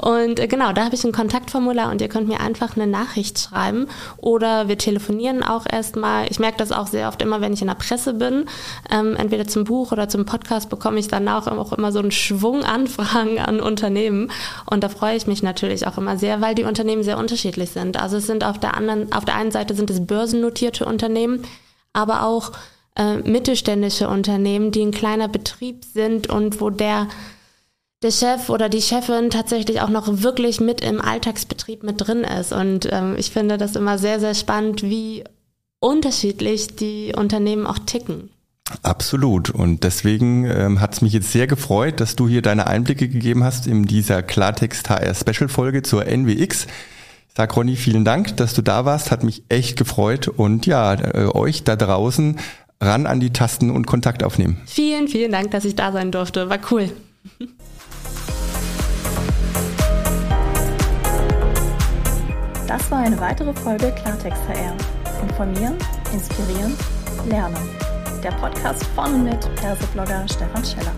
Und 0.00 0.40
äh, 0.40 0.46
genau, 0.48 0.72
da 0.72 0.86
habe 0.86 0.94
ich 0.94 1.04
ein 1.04 1.12
Kontaktformular 1.12 1.90
und 1.90 2.00
ihr 2.00 2.08
könnt 2.08 2.26
mir 2.26 2.40
einfach 2.40 2.76
eine 2.76 2.86
Nachricht 2.86 3.38
schreiben 3.38 3.86
oder 4.16 4.68
wir 4.68 4.78
telefonieren 4.78 5.42
auch 5.42 5.66
erstmal. 5.70 6.26
Ich 6.30 6.38
merke 6.38 6.58
das 6.58 6.72
auch 6.72 6.86
sehr 6.86 7.08
oft 7.08 7.22
immer, 7.22 7.40
wenn 7.40 7.52
ich 7.52 7.60
in 7.60 7.68
der 7.68 7.74
Presse 7.74 8.14
bin. 8.14 8.46
Ähm, 8.90 9.14
entweder 9.16 9.46
zum 9.46 9.64
Buch 9.64 9.92
oder 9.92 10.08
zum 10.08 10.24
Podcast 10.24 10.70
bekomme 10.70 10.98
ich 10.98 11.08
danach 11.08 11.46
auch 11.46 11.72
immer 11.72 11.92
so 11.92 11.98
einen 11.98 12.10
Schwung 12.10 12.64
Anfragen 12.64 13.38
an 13.38 13.60
Unternehmen. 13.60 14.32
Und 14.64 14.82
da 14.82 14.88
freue 14.88 15.16
ich 15.16 15.26
mich 15.26 15.42
natürlich 15.42 15.86
auch 15.86 15.98
immer 15.98 16.16
sehr, 16.16 16.40
weil 16.40 16.54
die 16.54 16.64
Unternehmen 16.64 17.02
sehr 17.02 17.18
unterschiedlich 17.18 17.70
sind. 17.70 18.00
Also 18.00 18.16
es 18.16 18.26
sind 18.26 18.42
auf 18.42 18.58
der 18.58 18.76
anderen, 18.76 19.12
auf 19.12 19.24
der 19.24 19.36
einen 19.36 19.52
Seite 19.52 19.74
sind 19.74 19.90
es 19.90 20.06
börsennotierte 20.06 20.86
Unternehmen, 20.86 21.42
aber 21.92 22.22
auch 22.22 22.52
äh, 22.96 23.16
mittelständische 23.16 24.08
Unternehmen, 24.08 24.72
die 24.72 24.82
ein 24.82 24.90
kleiner 24.90 25.28
Betrieb 25.28 25.84
sind 25.84 26.28
und 26.28 26.60
wo 26.60 26.70
der 26.70 27.08
der 28.02 28.10
Chef 28.10 28.50
oder 28.50 28.68
die 28.68 28.82
Chefin 28.82 29.30
tatsächlich 29.30 29.80
auch 29.80 29.88
noch 29.88 30.22
wirklich 30.22 30.60
mit 30.60 30.82
im 30.82 31.00
Alltagsbetrieb 31.00 31.82
mit 31.82 31.96
drin 31.98 32.24
ist. 32.24 32.52
Und 32.52 32.88
ähm, 32.92 33.16
ich 33.18 33.30
finde 33.30 33.56
das 33.56 33.74
immer 33.74 33.98
sehr, 33.98 34.20
sehr 34.20 34.34
spannend, 34.34 34.82
wie 34.82 35.24
unterschiedlich 35.80 36.76
die 36.76 37.14
Unternehmen 37.16 37.66
auch 37.66 37.78
ticken. 37.78 38.30
Absolut. 38.82 39.50
Und 39.50 39.84
deswegen 39.84 40.44
ähm, 40.44 40.80
hat 40.80 40.94
es 40.94 41.00
mich 41.00 41.12
jetzt 41.12 41.32
sehr 41.32 41.46
gefreut, 41.46 42.00
dass 42.00 42.16
du 42.16 42.28
hier 42.28 42.42
deine 42.42 42.66
Einblicke 42.66 43.08
gegeben 43.08 43.44
hast 43.44 43.66
in 43.66 43.84
dieser 43.84 44.22
Klartext 44.22 44.90
HR 44.90 45.14
Special 45.14 45.48
Folge 45.48 45.82
zur 45.82 46.04
NWX. 46.04 46.66
Sag 47.34 47.56
Ronny, 47.56 47.76
vielen 47.76 48.04
Dank, 48.04 48.36
dass 48.36 48.54
du 48.54 48.62
da 48.62 48.84
warst. 48.84 49.10
Hat 49.10 49.22
mich 49.22 49.44
echt 49.48 49.76
gefreut. 49.76 50.26
Und 50.28 50.66
ja, 50.66 50.94
äh, 50.94 51.26
euch 51.32 51.64
da 51.64 51.76
draußen 51.76 52.38
ran 52.80 53.06
an 53.06 53.20
die 53.20 53.32
Tasten 53.32 53.70
und 53.70 53.86
Kontakt 53.86 54.22
aufnehmen. 54.22 54.60
Vielen, 54.66 55.08
vielen 55.08 55.32
Dank, 55.32 55.50
dass 55.50 55.64
ich 55.64 55.76
da 55.76 55.92
sein 55.92 56.12
durfte. 56.12 56.48
War 56.48 56.58
cool. 56.70 56.90
Das 62.66 62.90
war 62.90 62.98
eine 62.98 63.18
weitere 63.20 63.54
Folge 63.54 63.92
Klartext 63.92 64.42
HR. 64.48 64.76
Informieren, 65.22 65.76
inspirieren, 66.12 66.74
lernen. 67.28 67.56
Der 68.22 68.32
Podcast 68.32 68.84
von 68.94 69.14
und 69.14 69.24
mit 69.24 69.54
Perseblogger 69.56 70.26
Stefan 70.28 70.64
Scheller. 70.64 70.92